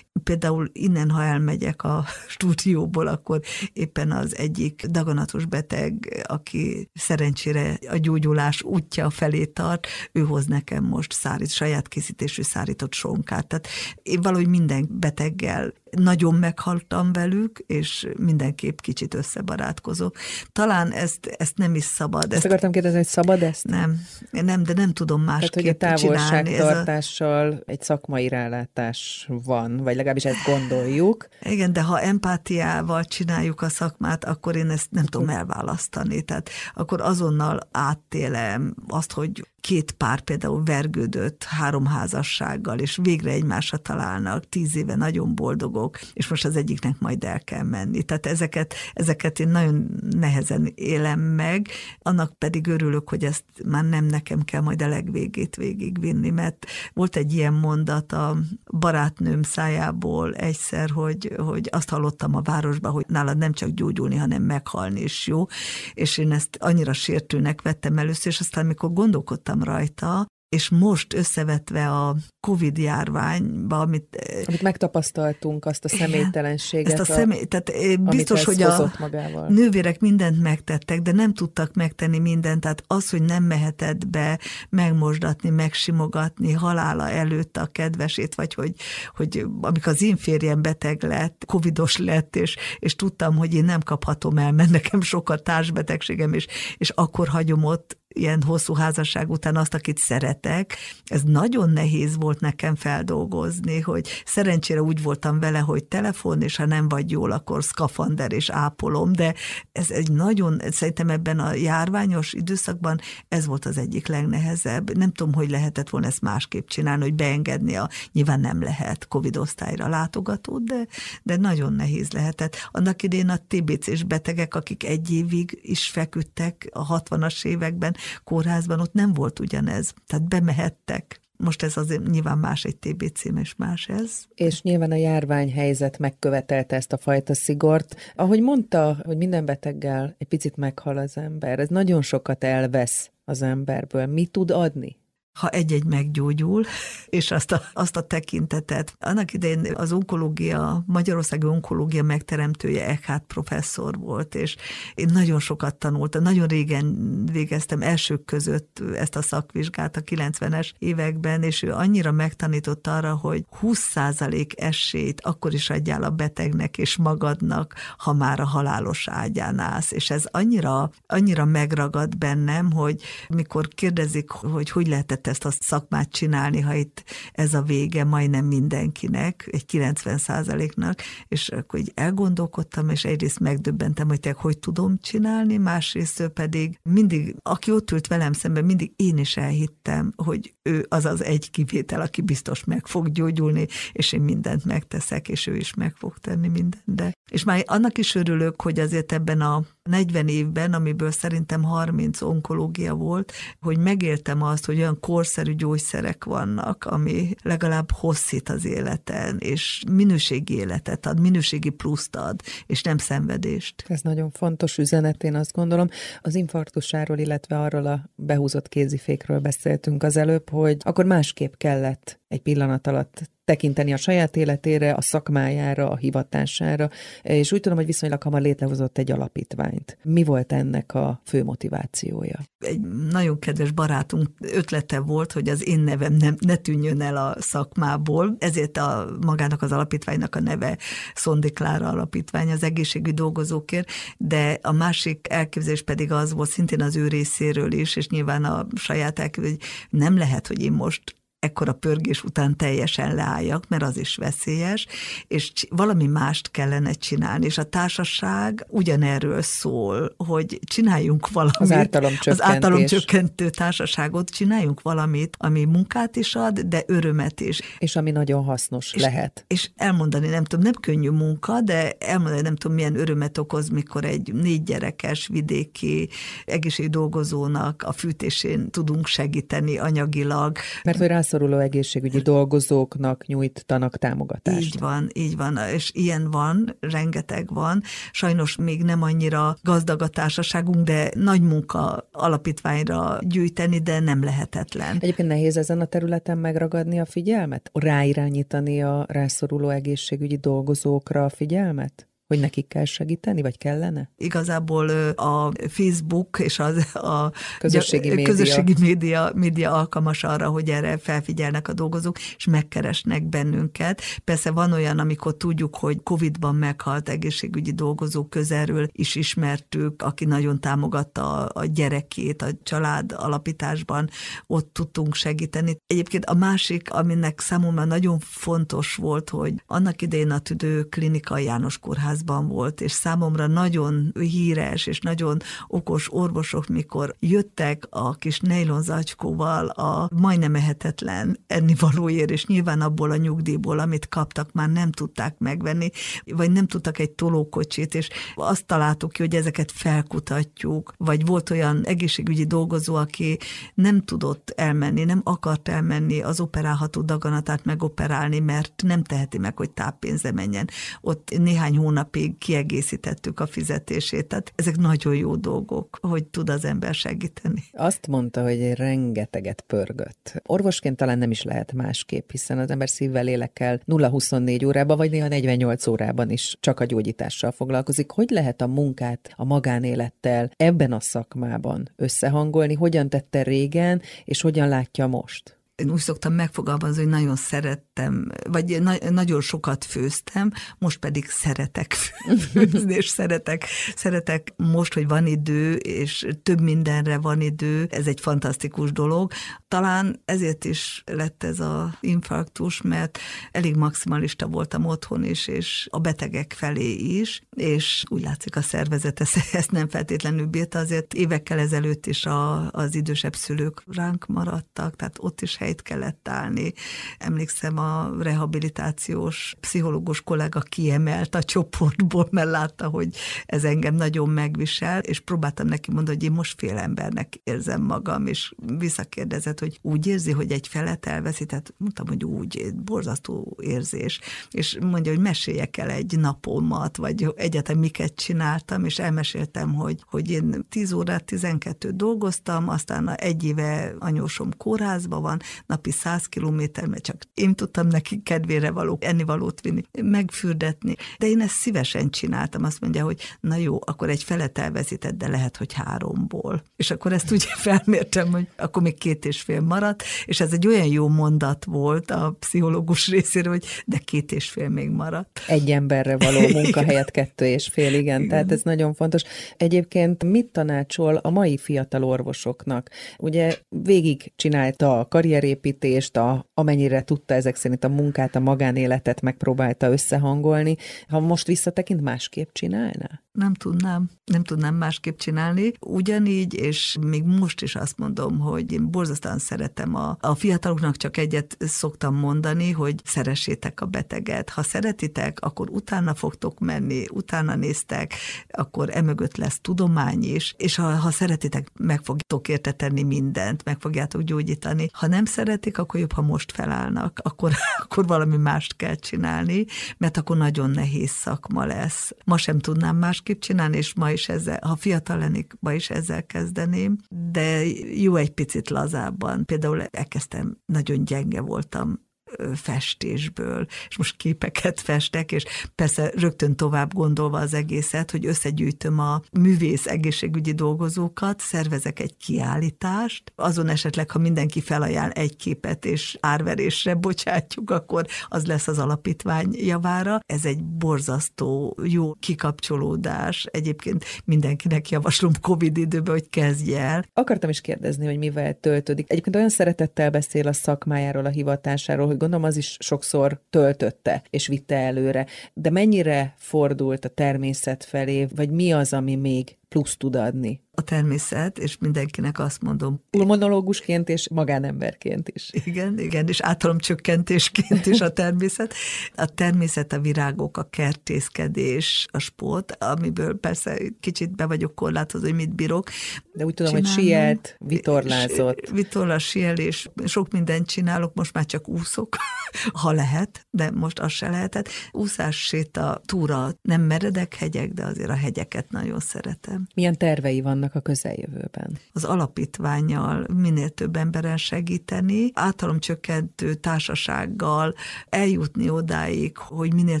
Például 0.24 0.68
innen, 0.72 1.10
ha 1.10 1.22
elmegyek 1.22 1.82
a 1.82 2.04
stúdióból, 2.34 3.06
akkor 3.06 3.40
éppen 3.72 4.12
az 4.12 4.36
egyik 4.36 4.79
daganatos 4.88 5.44
beteg, 5.44 6.22
aki 6.28 6.90
szerencsére 6.94 7.78
a 7.88 7.96
gyógyulás 7.96 8.62
útja 8.62 9.10
felé 9.10 9.44
tart, 9.44 9.86
ő 10.12 10.20
hoz 10.20 10.46
nekem 10.46 10.84
most 10.84 11.12
szárít, 11.12 11.50
saját 11.50 11.88
készítésű 11.88 12.42
szárított 12.42 12.92
sonkát. 12.92 13.46
Tehát 13.46 13.68
én 14.02 14.20
valahogy 14.20 14.48
minden 14.48 14.88
beteggel 14.90 15.72
nagyon 15.90 16.34
meghaltam 16.34 17.12
velük, 17.12 17.58
és 17.66 18.08
mindenképp 18.18 18.78
kicsit 18.80 19.14
összebarátkozok. 19.14 20.16
Talán 20.52 20.92
ezt, 20.92 21.26
ezt 21.26 21.56
nem 21.56 21.74
is 21.74 21.84
szabad. 21.84 22.24
Ezt, 22.24 22.32
ezt 22.32 22.44
akartam 22.44 22.70
kérdezni, 22.70 22.96
hogy 22.96 23.06
szabad 23.06 23.42
ezt? 23.42 23.64
Nem, 23.64 24.00
nem, 24.30 24.62
de 24.62 24.72
nem 24.72 24.92
tudom 24.92 25.22
másképp 25.22 25.78
Tehát, 25.78 26.00
hogy 26.00 26.08
a 26.08 26.16
távolságtartással 26.16 27.50
a... 27.50 27.70
egy 27.70 27.82
szakmai 27.82 28.28
rálátás 28.28 29.28
van, 29.44 29.76
vagy 29.76 29.94
legalábbis 29.96 30.24
ezt 30.24 30.44
gondoljuk. 30.46 31.28
Igen, 31.42 31.72
de 31.72 31.82
ha 31.82 32.00
empátiával 32.00 33.04
csináljuk 33.04 33.62
a 33.62 33.68
szakmát, 33.68 34.24
akkor 34.24 34.56
én 34.56 34.70
ezt 34.70 34.90
nem 34.90 35.04
tudom 35.04 35.28
elválasztani. 35.28 36.22
Tehát 36.22 36.50
akkor 36.74 37.00
azonnal 37.00 37.58
áttélem 37.70 38.74
azt, 38.88 39.12
hogy 39.12 39.48
két 39.60 39.92
pár 39.92 40.20
például 40.20 40.62
vergődött 40.64 41.44
három 41.44 41.86
házassággal, 41.86 42.78
és 42.78 42.98
végre 43.02 43.30
egymásra 43.30 43.76
találnak, 43.76 44.48
tíz 44.48 44.76
éve 44.76 44.94
nagyon 44.96 45.34
boldogok, 45.34 45.98
és 46.12 46.28
most 46.28 46.44
az 46.44 46.56
egyiknek 46.56 46.98
majd 46.98 47.24
el 47.24 47.40
kell 47.40 47.62
menni. 47.62 48.02
Tehát 48.02 48.26
ezeket, 48.26 48.74
ezeket 48.92 49.38
én 49.38 49.48
nagyon 49.48 49.88
nehezen 50.10 50.72
élem 50.74 51.20
meg, 51.20 51.68
annak 51.98 52.38
pedig 52.38 52.66
örülök, 52.66 53.08
hogy 53.08 53.24
ezt 53.24 53.44
már 53.64 53.84
nem 53.84 54.04
nekem 54.04 54.42
kell 54.42 54.60
majd 54.60 54.82
a 54.82 54.88
legvégét 54.88 55.56
végigvinni, 55.56 56.30
mert 56.30 56.66
volt 56.92 57.16
egy 57.16 57.32
ilyen 57.32 57.54
mondat 57.54 58.12
a 58.12 58.36
barátnőm 58.78 59.42
szájából 59.42 60.34
egyszer, 60.34 60.90
hogy, 60.90 61.32
hogy 61.36 61.68
azt 61.72 61.90
hallottam 61.90 62.34
a 62.34 62.40
városban, 62.40 62.92
hogy 62.92 63.04
nálad 63.08 63.38
nem 63.38 63.52
csak 63.52 63.68
gyógyulni, 63.68 64.16
hanem 64.16 64.42
meghalni 64.42 65.00
is 65.00 65.26
jó, 65.26 65.46
és 65.94 66.18
én 66.18 66.32
ezt 66.32 66.56
annyira 66.60 66.92
sértőnek 66.92 67.62
vettem 67.62 67.98
először, 67.98 68.26
és 68.26 68.40
aztán, 68.40 68.64
amikor 68.64 68.92
gondolkodtam 68.92 69.49
rajta, 69.58 70.26
és 70.56 70.68
most 70.68 71.14
összevetve 71.14 71.90
a 71.90 72.16
Covid 72.40 72.78
járványba, 72.78 73.80
amit... 73.80 74.16
Eh, 74.16 74.42
amit 74.46 74.62
megtapasztaltunk, 74.62 75.64
azt 75.64 75.84
a 75.84 75.88
személytelenséget. 75.88 76.92
Ezt 76.92 77.10
a 77.10 77.12
személy, 77.12 77.44
tehát 77.44 77.68
eh, 77.68 77.96
biztos, 77.96 78.44
hogy 78.44 78.62
a 78.62 78.92
magával. 78.98 79.48
nővérek 79.48 80.00
mindent 80.00 80.42
megtettek, 80.42 81.00
de 81.00 81.12
nem 81.12 81.34
tudtak 81.34 81.74
megtenni 81.74 82.18
mindent, 82.18 82.60
tehát 82.60 82.82
az, 82.86 83.10
hogy 83.10 83.22
nem 83.22 83.42
mehetett 83.42 84.06
be 84.08 84.38
megmosdatni, 84.68 85.50
megsimogatni 85.50 86.52
halála 86.52 87.10
előtt 87.10 87.56
a 87.56 87.66
kedvesét, 87.66 88.34
vagy 88.34 88.54
hogy, 88.54 88.74
hogy 89.14 89.46
amikor 89.60 89.92
az 89.92 90.02
én 90.02 90.16
férjem 90.16 90.62
beteg 90.62 91.02
lett, 91.02 91.42
covidos 91.46 91.96
lett, 91.96 92.36
és, 92.36 92.56
és 92.78 92.96
tudtam, 92.96 93.36
hogy 93.36 93.54
én 93.54 93.64
nem 93.64 93.80
kaphatom 93.80 94.38
el, 94.38 94.52
mert 94.52 94.70
nekem 94.70 95.00
sokat 95.00 95.42
társbetegségem, 95.42 96.32
és, 96.32 96.46
és 96.76 96.90
akkor 96.90 97.28
hagyom 97.28 97.64
ott 97.64 97.98
ilyen 98.14 98.42
hosszú 98.42 98.74
házasság 98.74 99.30
után 99.30 99.56
azt, 99.56 99.74
akit 99.74 99.98
szeretek. 99.98 100.76
Ez 101.04 101.22
nagyon 101.22 101.70
nehéz 101.70 102.16
volt 102.16 102.40
nekem 102.40 102.74
feldolgozni, 102.74 103.80
hogy 103.80 104.22
szerencsére 104.24 104.82
úgy 104.82 105.02
voltam 105.02 105.40
vele, 105.40 105.58
hogy 105.58 105.84
telefon, 105.84 106.42
és 106.42 106.56
ha 106.56 106.66
nem 106.66 106.88
vagy 106.88 107.10
jól, 107.10 107.30
akkor 107.30 107.64
szkafander 107.64 108.32
és 108.32 108.50
ápolom, 108.50 109.12
de 109.12 109.34
ez 109.72 109.90
egy 109.90 110.12
nagyon, 110.12 110.60
szerintem 110.70 111.10
ebben 111.10 111.38
a 111.38 111.54
járványos 111.54 112.32
időszakban 112.32 113.00
ez 113.28 113.46
volt 113.46 113.64
az 113.64 113.78
egyik 113.78 114.06
legnehezebb. 114.06 114.96
Nem 114.96 115.12
tudom, 115.12 115.34
hogy 115.34 115.50
lehetett 115.50 115.88
volna 115.88 116.06
ezt 116.06 116.20
másképp 116.20 116.68
csinálni, 116.68 117.02
hogy 117.02 117.14
beengedni 117.14 117.76
a, 117.76 117.88
nyilván 118.12 118.40
nem 118.40 118.62
lehet 118.62 119.08
Covid 119.08 119.36
osztályra 119.36 119.88
látogatót, 119.88 120.64
de, 120.64 120.86
de 121.22 121.36
nagyon 121.36 121.72
nehéz 121.72 122.10
lehetett. 122.10 122.56
Annak 122.70 123.02
idén 123.02 123.28
a 123.28 123.38
TBC-s 123.48 124.02
betegek, 124.02 124.54
akik 124.54 124.84
egy 124.84 125.12
évig 125.12 125.58
is 125.62 125.88
feküdtek 125.88 126.68
a 126.72 127.00
60-as 127.00 127.44
években, 127.44 127.96
kórházban 128.24 128.80
ott 128.80 128.92
nem 128.92 129.14
volt 129.14 129.38
ugyanez. 129.38 129.94
Tehát 130.06 130.28
bemehettek. 130.28 131.20
Most 131.36 131.62
ez 131.62 131.76
azért 131.76 132.08
nyilván 132.08 132.38
más 132.38 132.64
egy 132.64 132.76
TBC, 132.76 133.24
és 133.24 133.54
más 133.56 133.88
ez. 133.88 134.24
És 134.34 134.62
nyilván 134.62 134.90
a 134.90 134.94
járványhelyzet 134.96 135.98
megkövetelte 135.98 136.76
ezt 136.76 136.92
a 136.92 136.98
fajta 136.98 137.34
szigort. 137.34 137.96
Ahogy 138.14 138.40
mondta, 138.40 138.96
hogy 139.04 139.16
minden 139.16 139.44
beteggel 139.44 140.14
egy 140.18 140.26
picit 140.26 140.56
meghal 140.56 140.96
az 140.96 141.16
ember, 141.16 141.58
ez 141.58 141.68
nagyon 141.68 142.02
sokat 142.02 142.44
elvesz 142.44 143.10
az 143.24 143.42
emberből. 143.42 144.06
Mi 144.06 144.26
tud 144.26 144.50
adni? 144.50 144.99
Ha 145.40 145.48
egy-egy 145.48 145.84
meggyógyul, 145.84 146.64
és 147.18 147.30
azt 147.30 147.52
a, 147.52 147.62
azt 147.72 147.96
a 147.96 148.00
tekintetet. 148.00 148.94
Annak 148.98 149.32
idején 149.32 149.74
az 149.74 149.92
onkológia, 149.92 150.82
Magyarországi 150.86 151.46
onkológia 151.46 152.02
megteremtője 152.02 152.86
Eckhart 152.86 153.24
professzor 153.26 153.98
volt, 153.98 154.34
és 154.34 154.56
én 154.94 155.08
nagyon 155.12 155.40
sokat 155.40 155.74
tanultam, 155.76 156.22
nagyon 156.22 156.46
régen 156.46 156.96
végeztem 157.32 157.82
elsők 157.82 158.24
között 158.24 158.82
ezt 158.94 159.16
a 159.16 159.22
szakvizsgát 159.22 159.96
a 159.96 160.00
90-es 160.00 160.70
években, 160.78 161.42
és 161.42 161.62
ő 161.62 161.72
annyira 161.72 162.12
megtanított 162.12 162.86
arra, 162.86 163.14
hogy 163.14 163.44
20% 163.62 164.60
esélyt 164.60 165.20
akkor 165.20 165.54
is 165.54 165.70
adjál 165.70 166.02
a 166.02 166.10
betegnek 166.10 166.78
és 166.78 166.96
magadnak, 166.96 167.74
ha 167.98 168.12
már 168.12 168.40
a 168.40 168.44
halálos 168.44 169.08
ágyán 169.08 169.58
állsz. 169.58 169.92
És 169.92 170.10
ez 170.10 170.24
annyira, 170.30 170.90
annyira 171.06 171.44
megragad 171.44 172.18
bennem, 172.18 172.72
hogy 172.72 173.02
mikor 173.28 173.68
kérdezik, 173.68 174.30
hogy 174.30 174.70
hogy 174.70 174.86
lehetett 174.86 175.26
ezt 175.30 175.44
a 175.44 175.50
szakmát 175.60 176.10
csinálni, 176.10 176.60
ha 176.60 176.74
itt 176.74 177.04
ez 177.32 177.54
a 177.54 177.62
vége 177.62 178.04
majdnem 178.04 178.44
mindenkinek, 178.44 179.48
egy 179.50 179.66
90 179.66 180.18
százaléknak, 180.18 181.00
és 181.28 181.48
akkor 181.48 181.78
így 181.78 181.92
elgondolkodtam, 181.94 182.88
és 182.88 183.04
egyrészt 183.04 183.38
megdöbbentem, 183.38 184.08
hogy 184.08 184.20
te 184.20 184.34
hogy 184.36 184.58
tudom 184.58 184.98
csinálni, 184.98 185.56
másrészt 185.56 186.28
pedig 186.28 186.78
mindig, 186.82 187.36
aki 187.42 187.70
ott 187.70 187.90
ült 187.90 188.06
velem 188.06 188.32
szemben, 188.32 188.64
mindig 188.64 188.92
én 188.96 189.18
is 189.18 189.36
elhittem, 189.36 190.12
hogy 190.16 190.54
ő 190.62 190.86
az 190.88 191.04
az 191.04 191.24
egy 191.24 191.50
kivétel, 191.50 192.00
aki 192.00 192.20
biztos 192.20 192.64
meg 192.64 192.86
fog 192.86 193.12
gyógyulni, 193.12 193.66
és 193.92 194.12
én 194.12 194.20
mindent 194.20 194.64
megteszek, 194.64 195.28
és 195.28 195.46
ő 195.46 195.56
is 195.56 195.74
meg 195.74 195.94
fog 195.96 196.18
tenni 196.18 196.48
mindent. 196.48 196.82
De. 196.84 197.12
És 197.30 197.44
már 197.44 197.62
annak 197.66 197.98
is 197.98 198.14
örülök, 198.14 198.62
hogy 198.62 198.80
azért 198.80 199.12
ebben 199.12 199.40
a 199.40 199.64
40 199.90 200.28
évben, 200.28 200.72
amiből 200.72 201.10
szerintem 201.10 201.62
30 201.62 202.22
onkológia 202.22 202.94
volt, 202.94 203.32
hogy 203.60 203.78
megéltem 203.78 204.42
azt, 204.42 204.66
hogy 204.66 204.78
olyan 204.78 205.00
korszerű 205.00 205.54
gyógyszerek 205.54 206.24
vannak, 206.24 206.84
ami 206.84 207.34
legalább 207.42 207.90
hosszít 207.90 208.48
az 208.48 208.64
életen, 208.64 209.38
és 209.38 209.82
minőségi 209.92 210.54
életet 210.54 211.06
ad, 211.06 211.20
minőségi 211.20 211.70
pluszt 211.70 212.16
ad, 212.16 212.40
és 212.66 212.82
nem 212.82 212.98
szenvedést. 212.98 213.84
Ez 213.86 214.00
nagyon 214.00 214.30
fontos 214.30 214.78
üzenet, 214.78 215.22
én 215.22 215.34
azt 215.34 215.52
gondolom. 215.52 215.88
Az 216.20 216.34
infarktusáról, 216.34 217.18
illetve 217.18 217.60
arról 217.60 217.86
a 217.86 218.10
behúzott 218.14 218.68
kézifékről 218.68 219.38
beszéltünk 219.38 220.02
az 220.02 220.16
előbb, 220.16 220.50
hogy 220.50 220.76
akkor 220.80 221.04
másképp 221.04 221.52
kellett 221.56 222.20
egy 222.28 222.40
pillanat 222.40 222.86
alatt 222.86 223.30
tekinteni 223.50 223.92
a 223.92 223.96
saját 223.96 224.36
életére, 224.36 224.92
a 224.92 225.00
szakmájára, 225.00 225.90
a 225.90 225.96
hivatására, 225.96 226.90
és 227.22 227.52
úgy 227.52 227.60
tudom, 227.60 227.78
hogy 227.78 227.86
viszonylag 227.86 228.22
hamar 228.22 228.40
létrehozott 228.40 228.98
egy 228.98 229.10
alapítványt. 229.10 229.98
Mi 230.02 230.24
volt 230.24 230.52
ennek 230.52 230.94
a 230.94 231.20
fő 231.24 231.44
motivációja? 231.44 232.38
Egy 232.58 232.80
nagyon 233.10 233.38
kedves 233.38 233.70
barátunk 233.70 234.28
ötlete 234.40 235.00
volt, 235.00 235.32
hogy 235.32 235.48
az 235.48 235.68
én 235.68 235.80
nevem 235.80 236.12
nem, 236.12 236.36
ne 236.38 236.56
tűnjön 236.56 237.00
el 237.00 237.16
a 237.16 237.34
szakmából, 237.38 238.36
ezért 238.38 238.76
a 238.76 239.16
magának 239.26 239.62
az 239.62 239.72
alapítványnak 239.72 240.34
a 240.34 240.40
neve 240.40 240.78
Szondi 241.14 241.50
Klára 241.50 241.88
Alapítvány 241.88 242.50
az 242.50 242.62
egészségügyi 242.62 243.14
dolgozókért, 243.14 243.88
de 244.18 244.58
a 244.62 244.72
másik 244.72 245.26
elképzelés 245.30 245.82
pedig 245.82 246.12
az 246.12 246.32
volt 246.32 246.50
szintén 246.50 246.82
az 246.82 246.96
ő 246.96 247.08
részéről 247.08 247.72
is, 247.72 247.96
és 247.96 248.08
nyilván 248.08 248.44
a 248.44 248.66
saját 248.74 249.18
elképzelés, 249.18 249.58
hogy 249.90 250.00
nem 250.00 250.16
lehet, 250.16 250.46
hogy 250.46 250.62
én 250.62 250.72
most 250.72 251.18
ekkora 251.40 251.72
pörgés 251.72 252.24
után 252.24 252.56
teljesen 252.56 253.14
leálljak, 253.14 253.68
mert 253.68 253.82
az 253.82 253.98
is 253.98 254.16
veszélyes, 254.16 254.86
és 255.28 255.52
valami 255.68 256.06
mást 256.06 256.50
kellene 256.50 256.92
csinálni, 256.92 257.46
és 257.46 257.58
a 257.58 257.64
társaság 257.64 258.66
ugyanerről 258.68 259.42
szól, 259.42 260.14
hogy 260.16 260.58
csináljunk 260.64 261.30
valamit. 261.30 261.96
Az 262.26 262.42
általomcsökkentés. 262.42 263.46
Az 263.46 263.52
társaságot, 263.56 264.30
csináljunk 264.30 264.82
valamit, 264.82 265.36
ami 265.38 265.64
munkát 265.64 266.16
is 266.16 266.34
ad, 266.34 266.60
de 266.60 266.82
örömet 266.86 267.40
is. 267.40 267.60
És 267.78 267.96
ami 267.96 268.10
nagyon 268.10 268.44
hasznos 268.44 268.92
és, 268.92 269.02
lehet. 269.02 269.44
És 269.46 269.70
elmondani, 269.76 270.28
nem 270.28 270.44
tudom, 270.44 270.64
nem 270.64 270.80
könnyű 270.80 271.10
munka, 271.10 271.60
de 271.60 271.92
elmondani 271.98 272.42
nem 272.42 272.56
tudom, 272.56 272.76
milyen 272.76 272.98
örömet 272.98 273.38
okoz, 273.38 273.68
mikor 273.68 274.04
egy 274.04 274.32
négy 274.34 274.62
gyerekes 274.62 275.26
vidéki 275.26 276.08
egészségdolgozónak 276.44 277.82
a 277.82 277.92
fűtésén 277.92 278.70
tudunk 278.70 279.06
segíteni 279.06 279.78
anyagilag. 279.78 280.56
Mert 280.84 280.98
hogy 280.98 281.06
rászoruló 281.30 281.58
egészségügyi 281.58 282.20
dolgozóknak 282.20 283.26
nyújtanak 283.26 283.96
támogatást. 283.96 284.60
Így 284.60 284.78
van, 284.78 285.08
így 285.12 285.36
van, 285.36 285.58
és 285.74 285.90
ilyen 285.94 286.30
van, 286.30 286.76
rengeteg 286.80 287.52
van. 287.52 287.82
Sajnos 288.10 288.56
még 288.56 288.82
nem 288.82 289.02
annyira 289.02 289.56
gazdag 289.62 290.02
a 290.02 290.08
társaságunk, 290.08 290.84
de 290.84 291.10
nagy 291.14 291.40
munka 291.40 292.08
alapítványra 292.12 293.18
gyűjteni, 293.20 293.78
de 293.78 294.00
nem 294.00 294.24
lehetetlen. 294.24 294.96
Egyébként 295.00 295.28
nehéz 295.28 295.56
ezen 295.56 295.80
a 295.80 295.84
területen 295.84 296.38
megragadni 296.38 297.00
a 297.00 297.04
figyelmet? 297.04 297.70
Ráirányítani 297.72 298.82
a 298.82 299.04
rászoruló 299.08 299.68
egészségügyi 299.68 300.36
dolgozókra 300.36 301.24
a 301.24 301.28
figyelmet? 301.28 302.09
Hogy 302.30 302.40
nekik 302.40 302.68
kell 302.68 302.84
segíteni, 302.84 303.42
vagy 303.42 303.58
kellene? 303.58 304.10
Igazából 304.16 304.88
a 305.14 305.52
Facebook 305.68 306.38
és 306.42 306.58
az, 306.58 306.94
a 306.94 307.32
közösségi, 307.58 308.08
média. 308.08 308.24
közösségi 308.24 308.74
média, 308.80 309.30
média 309.34 309.72
alkalmas 309.72 310.24
arra, 310.24 310.48
hogy 310.48 310.68
erre 310.68 310.98
felfigyelnek 310.98 311.68
a 311.68 311.72
dolgozók, 311.72 312.18
és 312.36 312.44
megkeresnek 312.44 313.24
bennünket. 313.24 314.02
Persze 314.24 314.50
van 314.50 314.72
olyan, 314.72 314.98
amikor 314.98 315.36
tudjuk, 315.36 315.76
hogy 315.76 316.02
Covid-ban 316.02 316.54
meghalt 316.54 317.08
egészségügyi 317.08 317.72
dolgozók 317.72 318.30
közelről 318.30 318.88
is 318.92 319.14
ismertük, 319.14 320.02
aki 320.02 320.24
nagyon 320.24 320.60
támogatta 320.60 321.46
a 321.46 321.64
gyerekét 321.64 322.42
a 322.42 322.48
család 322.62 323.12
alapításban, 323.16 324.10
ott 324.46 324.72
tudtunk 324.72 325.14
segíteni. 325.14 325.76
Egyébként 325.86 326.24
a 326.24 326.34
másik, 326.34 326.92
aminek 326.92 327.40
számomra 327.40 327.84
nagyon 327.84 328.18
fontos 328.18 328.94
volt, 328.94 329.30
hogy 329.30 329.54
annak 329.66 330.02
idején 330.02 330.30
a 330.30 330.38
tüdő 330.38 330.82
klinika 330.82 331.38
János 331.38 331.78
Kórház 331.78 332.18
kórházban 332.20 332.48
volt, 332.48 332.80
és 332.80 332.92
számomra 332.92 333.46
nagyon 333.46 334.12
híres 334.14 334.86
és 334.86 335.00
nagyon 335.00 335.38
okos 335.66 336.12
orvosok, 336.12 336.66
mikor 336.66 337.14
jöttek 337.18 337.86
a 337.90 338.14
kis 338.14 338.40
nejlon 338.40 338.82
zacskóval 338.82 339.66
a 339.66 340.08
majdnem 340.14 340.54
ehetetlen 340.54 341.38
ennivalóért, 341.46 342.30
és 342.30 342.46
nyilván 342.46 342.80
abból 342.80 343.10
a 343.10 343.16
nyugdíjból, 343.16 343.78
amit 343.78 344.08
kaptak, 344.08 344.52
már 344.52 344.68
nem 344.68 344.90
tudták 344.90 345.38
megvenni, 345.38 345.90
vagy 346.24 346.50
nem 346.50 346.66
tudtak 346.66 346.98
egy 346.98 347.10
tolókocsit, 347.10 347.94
és 347.94 348.08
azt 348.34 348.66
találtuk 348.66 349.12
ki, 349.12 349.22
hogy 349.22 349.34
ezeket 349.34 349.72
felkutatjuk, 349.72 350.92
vagy 350.96 351.26
volt 351.26 351.50
olyan 351.50 351.84
egészségügyi 351.84 352.44
dolgozó, 352.44 352.94
aki 352.94 353.38
nem 353.74 354.02
tudott 354.02 354.52
elmenni, 354.56 355.04
nem 355.04 355.20
akart 355.24 355.68
elmenni 355.68 356.20
az 356.20 356.40
operálható 356.40 357.00
daganatát 357.00 357.64
megoperálni, 357.64 358.38
mert 358.38 358.82
nem 358.82 359.02
teheti 359.02 359.38
meg, 359.38 359.56
hogy 359.56 359.70
táppénze 359.70 360.32
menjen. 360.32 360.68
Ott 361.00 361.30
néhány 361.38 361.78
hónapig 362.10 362.38
kiegészítettük 362.38 363.40
a 363.40 363.46
fizetését, 363.46 364.26
tehát 364.26 364.52
ezek 364.56 364.76
nagyon 364.76 365.14
jó 365.14 365.36
dolgok, 365.36 365.98
hogy 366.00 366.24
tud 366.24 366.50
az 366.50 366.64
ember 366.64 366.94
segíteni. 366.94 367.62
Azt 367.72 368.06
mondta, 368.06 368.42
hogy 368.42 368.72
rengeteget 368.72 369.60
pörgött. 369.60 370.42
Orvosként 370.46 370.96
talán 370.96 371.18
nem 371.18 371.30
is 371.30 371.42
lehet 371.42 371.72
másképp, 371.72 372.30
hiszen 372.30 372.58
az 372.58 372.70
ember 372.70 372.88
szívvel 372.88 373.24
lélekkel 373.24 373.80
0-24 373.86 374.66
órában, 374.66 374.96
vagy 374.96 375.10
néha 375.10 375.28
48 375.28 375.86
órában 375.86 376.30
is 376.30 376.56
csak 376.60 376.80
a 376.80 376.84
gyógyítással 376.84 377.50
foglalkozik. 377.50 378.10
Hogy 378.10 378.30
lehet 378.30 378.60
a 378.60 378.66
munkát 378.66 379.32
a 379.36 379.44
magánélettel 379.44 380.50
ebben 380.56 380.92
a 380.92 381.00
szakmában 381.00 381.88
összehangolni? 381.96 382.74
Hogyan 382.74 383.08
tette 383.08 383.42
régen, 383.42 384.02
és 384.24 384.40
hogyan 384.40 384.68
látja 384.68 385.06
most? 385.06 385.59
Én 385.80 385.90
úgy 385.90 386.00
szoktam 386.00 386.32
megfogalmazni, 386.32 387.02
hogy 387.02 387.10
nagyon 387.10 387.36
szerettem, 387.36 388.28
vagy 388.50 388.82
na- 388.82 389.10
nagyon 389.10 389.40
sokat 389.40 389.84
főztem, 389.84 390.52
most 390.78 390.98
pedig 390.98 391.26
szeretek 391.28 391.92
főzni, 392.52 392.94
és 392.94 393.08
szeretek, 393.08 393.64
szeretek 393.96 394.52
most, 394.56 394.94
hogy 394.94 395.08
van 395.08 395.26
idő, 395.26 395.74
és 395.74 396.26
több 396.42 396.60
mindenre 396.60 397.18
van 397.18 397.40
idő, 397.40 397.86
ez 397.90 398.06
egy 398.06 398.20
fantasztikus 398.20 398.92
dolog. 398.92 399.32
Talán 399.68 400.22
ezért 400.24 400.64
is 400.64 401.02
lett 401.06 401.42
ez 401.42 401.60
a 401.60 401.94
infarktus, 402.00 402.82
mert 402.82 403.18
elég 403.52 403.76
maximalista 403.76 404.46
voltam 404.46 404.84
otthon 404.84 405.24
is, 405.24 405.46
és 405.46 405.88
a 405.90 405.98
betegek 405.98 406.54
felé 406.56 406.92
is, 406.92 407.42
és 407.50 408.04
úgy 408.08 408.22
látszik 408.22 408.56
a 408.56 408.62
szervezet 408.62 409.20
ezt 409.52 409.70
nem 409.78 409.88
feltétlenül 409.88 410.46
bírta, 410.46 410.78
azért 410.78 411.14
évekkel 411.14 411.58
ezelőtt 411.58 412.06
is 412.06 412.26
a, 412.26 412.70
az 412.70 412.94
idősebb 412.94 413.34
szülők 413.34 413.82
ránk 413.86 414.26
maradtak, 414.26 414.96
tehát 414.96 415.16
ott 415.18 415.40
is 415.40 415.56
hely 415.56 415.69
helyt 415.70 415.82
kellett 415.82 416.28
állni. 416.28 416.72
Emlékszem, 417.18 417.78
a 417.78 418.10
rehabilitációs 418.20 419.56
pszichológus 419.60 420.22
kollega 420.22 420.60
kiemelt 420.60 421.34
a 421.34 421.42
csoportból, 421.42 422.28
mert 422.30 422.50
látta, 422.50 422.88
hogy 422.88 423.16
ez 423.46 423.64
engem 423.64 423.94
nagyon 423.94 424.28
megvisel, 424.28 425.00
és 425.00 425.20
próbáltam 425.20 425.66
neki 425.66 425.92
mondani, 425.92 426.16
hogy 426.16 426.26
én 426.26 426.32
most 426.32 426.58
fél 426.58 426.78
embernek 426.78 427.40
érzem 427.44 427.82
magam, 427.82 428.26
és 428.26 428.52
visszakérdezett, 428.78 429.58
hogy 429.58 429.78
úgy 429.82 430.06
érzi, 430.06 430.32
hogy 430.32 430.52
egy 430.52 430.68
felet 430.68 431.06
elveszi, 431.06 431.46
tehát 431.46 431.74
mondtam, 431.76 432.06
hogy 432.06 432.24
úgy, 432.24 432.74
borzasztó 432.74 433.56
érzés, 433.60 434.20
és 434.50 434.78
mondja, 434.80 435.12
hogy 435.12 435.20
meséljek 435.20 435.76
el 435.76 435.90
egy 435.90 436.18
napomat, 436.18 436.96
vagy 436.96 437.32
egyetem 437.36 437.78
miket 437.78 438.14
csináltam, 438.14 438.84
és 438.84 438.98
elmeséltem, 438.98 439.74
hogy, 439.74 440.04
hogy 440.10 440.30
én 440.30 440.66
10 440.68 440.92
órát, 440.92 441.24
12 441.24 441.90
dolgoztam, 441.90 442.68
aztán 442.68 443.10
egy 443.10 443.44
éve 443.44 443.94
anyósom 443.98 444.48
kórházban 444.56 445.20
van, 445.22 445.40
napi 445.66 445.90
100 445.90 446.26
kilométer, 446.26 446.86
mert 446.86 447.02
csak 447.02 447.16
én 447.34 447.54
tudtam 447.54 447.86
neki 447.86 448.22
kedvére 448.22 448.70
való 448.70 448.98
ennivalót 449.00 449.60
vinni, 449.60 449.82
megfürdetni. 450.02 450.96
De 451.18 451.26
én 451.26 451.40
ezt 451.40 451.54
szívesen 451.54 452.10
csináltam. 452.10 452.64
Azt 452.64 452.80
mondja, 452.80 453.04
hogy 453.04 453.20
na 453.40 453.56
jó, 453.56 453.78
akkor 453.84 454.08
egy 454.08 454.22
felet 454.22 454.58
elveszített, 454.58 455.14
de 455.14 455.28
lehet, 455.28 455.56
hogy 455.56 455.72
háromból. 455.72 456.62
És 456.76 456.90
akkor 456.90 457.12
ezt 457.12 457.32
úgy 457.32 457.44
felmértem, 457.66 458.30
hogy 458.32 458.46
akkor 458.56 458.82
még 458.82 458.98
két 458.98 459.24
és 459.24 459.40
fél 459.40 459.60
maradt, 459.60 460.02
és 460.24 460.40
ez 460.40 460.52
egy 460.52 460.66
olyan 460.66 460.86
jó 460.86 461.08
mondat 461.08 461.64
volt 461.64 462.10
a 462.10 462.36
pszichológus 462.38 463.08
részéről, 463.08 463.52
hogy 463.52 463.64
de 463.86 463.98
két 463.98 464.32
és 464.32 464.50
fél 464.50 464.68
még 464.68 464.90
maradt. 464.90 465.40
Egy 465.46 465.70
emberre 465.70 466.16
való 466.16 466.48
munkahelyet 466.60 467.10
kettő 467.10 467.46
és 467.46 467.68
fél, 467.68 467.94
igen, 467.94 468.00
igen. 468.00 468.28
tehát 468.28 468.52
ez 468.52 468.62
nagyon 468.62 468.94
fontos. 468.94 469.22
Egyébként 469.56 470.24
mit 470.24 470.46
tanácsol 470.46 471.16
a 471.16 471.30
mai 471.30 471.56
fiatal 471.56 472.04
orvosoknak? 472.04 472.90
Ugye 473.18 473.58
végig 473.68 474.32
csinálta 474.36 474.98
a 474.98 475.04
karrierét, 475.04 475.49
felépítést, 475.50 476.16
a, 476.16 476.50
amennyire 476.54 477.02
tudta 477.02 477.34
ezek 477.34 477.56
szerint 477.56 477.84
a 477.84 477.88
munkát, 477.88 478.34
a 478.34 478.40
magánéletet 478.40 479.20
megpróbálta 479.20 479.90
összehangolni. 479.90 480.76
Ha 481.08 481.20
most 481.20 481.46
visszatekint, 481.46 482.00
másképp 482.00 482.48
csinálná? 482.52 483.22
Nem 483.32 483.54
tudnám, 483.54 484.10
nem 484.24 484.42
tudnám 484.42 484.74
másképp 484.74 485.18
csinálni. 485.18 485.72
Ugyanígy, 485.80 486.54
és 486.54 486.96
még 487.00 487.24
most 487.24 487.62
is 487.62 487.74
azt 487.74 487.98
mondom, 487.98 488.38
hogy 488.38 488.72
én 488.72 488.90
borzasztóan 488.90 489.38
szeretem 489.38 489.94
a, 489.94 490.16
a 490.20 490.34
fiataloknak 490.34 490.96
csak 490.96 491.16
egyet 491.16 491.56
szoktam 491.58 492.14
mondani, 492.14 492.70
hogy 492.70 493.00
szeressétek 493.04 493.80
a 493.80 493.86
beteget. 493.86 494.50
Ha 494.50 494.62
szeretitek, 494.62 495.38
akkor 495.40 495.70
utána 495.70 496.14
fogtok 496.14 496.58
menni, 496.58 497.04
utána 497.12 497.54
néztek, 497.54 498.14
akkor 498.48 498.88
emögött 498.96 499.36
lesz 499.36 499.58
tudomány 499.60 500.22
is, 500.22 500.54
és 500.56 500.74
ha, 500.74 500.96
ha 500.96 501.10
szeretitek, 501.10 501.70
meg 501.78 502.00
fogtok 502.02 502.48
érte 502.48 502.90
mindent, 502.90 503.64
meg 503.64 503.76
fogjátok 503.80 504.22
gyógyítani. 504.22 504.88
Ha 504.92 505.06
nem 505.06 505.24
szeretik, 505.24 505.78
akkor 505.78 506.00
jobb, 506.00 506.12
ha 506.12 506.22
most 506.22 506.52
felállnak, 506.52 507.20
akkor, 507.22 507.52
akkor 507.82 508.06
valami 508.06 508.36
mást 508.36 508.76
kell 508.76 508.94
csinálni, 508.94 509.64
mert 509.98 510.16
akkor 510.16 510.36
nagyon 510.36 510.70
nehéz 510.70 511.10
szakma 511.10 511.64
lesz. 511.64 512.12
Ma 512.24 512.36
sem 512.36 512.58
tudnám 512.58 512.96
másképp 513.20 513.40
csinálni, 513.40 513.76
és 513.76 513.94
ma 513.94 514.10
is 514.10 514.28
ezzel, 514.28 514.58
ha 514.62 514.76
fiatal 514.76 515.18
lennék, 515.18 515.52
ma 515.60 515.72
is 515.72 515.90
ezzel 515.90 516.26
kezdeném, 516.26 516.96
de 517.32 517.64
jó 517.94 518.16
egy 518.16 518.30
picit 518.30 518.70
lazábban. 518.70 519.44
Például 519.44 519.82
elkezdtem, 519.82 520.56
nagyon 520.66 521.04
gyenge 521.04 521.40
voltam 521.40 522.08
festésből, 522.54 523.66
és 523.88 523.96
most 523.96 524.16
képeket 524.16 524.80
festek, 524.80 525.32
és 525.32 525.44
persze 525.74 526.12
rögtön 526.16 526.56
tovább 526.56 526.94
gondolva 526.94 527.38
az 527.38 527.54
egészet, 527.54 528.10
hogy 528.10 528.26
összegyűjtöm 528.26 528.98
a 528.98 529.20
művész 529.32 529.86
egészségügyi 529.86 530.52
dolgozókat, 530.52 531.40
szervezek 531.40 532.00
egy 532.00 532.16
kiállítást, 532.16 533.32
azon 533.36 533.68
esetleg, 533.68 534.10
ha 534.10 534.18
mindenki 534.18 534.60
felajánl 534.60 535.10
egy 535.10 535.36
képet, 535.36 535.84
és 535.84 536.18
árverésre 536.20 536.94
bocsátjuk, 536.94 537.70
akkor 537.70 538.06
az 538.28 538.46
lesz 538.46 538.68
az 538.68 538.78
alapítvány 538.78 539.48
javára. 539.52 540.20
Ez 540.26 540.44
egy 540.44 540.64
borzasztó 540.64 541.76
jó 541.84 542.14
kikapcsolódás. 542.14 543.46
Egyébként 543.50 544.04
mindenkinek 544.24 544.90
javaslom 544.90 545.32
Covid 545.40 545.76
időben, 545.76 546.12
hogy 546.12 546.28
kezdje 546.30 546.80
el. 546.80 547.04
Akartam 547.14 547.50
is 547.50 547.60
kérdezni, 547.60 548.06
hogy 548.06 548.18
mivel 548.18 548.60
töltődik. 548.60 549.10
Egyébként 549.10 549.36
olyan 549.36 549.48
szeretettel 549.48 550.10
beszél 550.10 550.48
a 550.48 550.52
szakmájáról, 550.52 551.24
a 551.24 551.28
hivatásáról, 551.28 552.06
hogy 552.06 552.16
gondolom 552.20 552.44
az 552.44 552.56
is 552.56 552.76
sokszor 552.80 553.40
töltötte 553.50 554.22
és 554.30 554.46
vitte 554.46 554.76
előre. 554.76 555.26
De 555.54 555.70
mennyire 555.70 556.34
fordult 556.38 557.04
a 557.04 557.08
természet 557.08 557.84
felé, 557.84 558.26
vagy 558.34 558.50
mi 558.50 558.72
az, 558.72 558.92
ami 558.92 559.14
még 559.14 559.58
plusz 559.70 559.96
tud 559.96 560.16
adni? 560.16 560.60
A 560.72 560.82
természet, 560.82 561.58
és 561.58 561.78
mindenkinek 561.78 562.38
azt 562.38 562.62
mondom. 562.62 563.00
Pulmonológusként 563.10 564.08
és 564.08 564.28
magánemberként 564.28 565.28
is. 565.28 565.50
Igen, 565.64 565.98
igen, 565.98 566.28
és 566.28 566.40
általomcsökkentésként 566.40 567.86
is 567.86 568.00
a 568.00 568.12
természet. 568.12 568.74
A 569.14 569.24
természet, 569.24 569.92
a 569.92 570.00
virágok, 570.00 570.56
a 570.56 570.68
kertészkedés, 570.70 572.06
a 572.10 572.18
sport, 572.18 572.76
amiből 572.82 573.38
persze 573.38 573.78
kicsit 574.00 574.36
be 574.36 574.46
vagyok 574.46 574.74
korlátozva, 574.74 575.26
hogy 575.26 575.36
mit 575.36 575.54
bírok. 575.54 575.90
De 576.32 576.44
úgy 576.44 576.54
tudom, 576.54 576.72
csinálni. 576.72 576.94
hogy 576.94 577.04
sielt, 577.04 577.56
vitorlázott. 577.58 578.70
Vitorlás, 578.70 579.24
sielés, 579.24 579.90
sok 580.04 580.32
mindent 580.32 580.66
csinálok, 580.66 581.14
most 581.14 581.32
már 581.32 581.46
csak 581.46 581.68
úszok, 581.68 582.16
ha 582.82 582.92
lehet, 582.92 583.46
de 583.50 583.70
most 583.70 583.98
az 583.98 584.12
se 584.12 584.28
lehetett. 584.30 584.68
Úszás, 584.90 585.36
séta, 585.36 586.00
túra, 586.04 586.50
nem 586.62 586.82
meredek 586.82 587.34
hegyek, 587.34 587.72
de 587.72 587.84
azért 587.84 588.10
a 588.10 588.16
hegyeket 588.16 588.70
nagyon 588.70 589.00
szeretem. 589.00 589.59
Milyen 589.74 589.96
tervei 589.96 590.40
vannak 590.40 590.74
a 590.74 590.80
közeljövőben? 590.80 591.78
Az 591.92 592.04
alapítványjal 592.04 593.26
minél 593.34 593.68
több 593.68 593.96
emberen 593.96 594.36
segíteni, 594.36 595.30
általomcsökkentő 595.34 596.54
társasággal 596.54 597.74
eljutni 598.08 598.70
odáig, 598.70 599.36
hogy 599.36 599.74
minél 599.74 600.00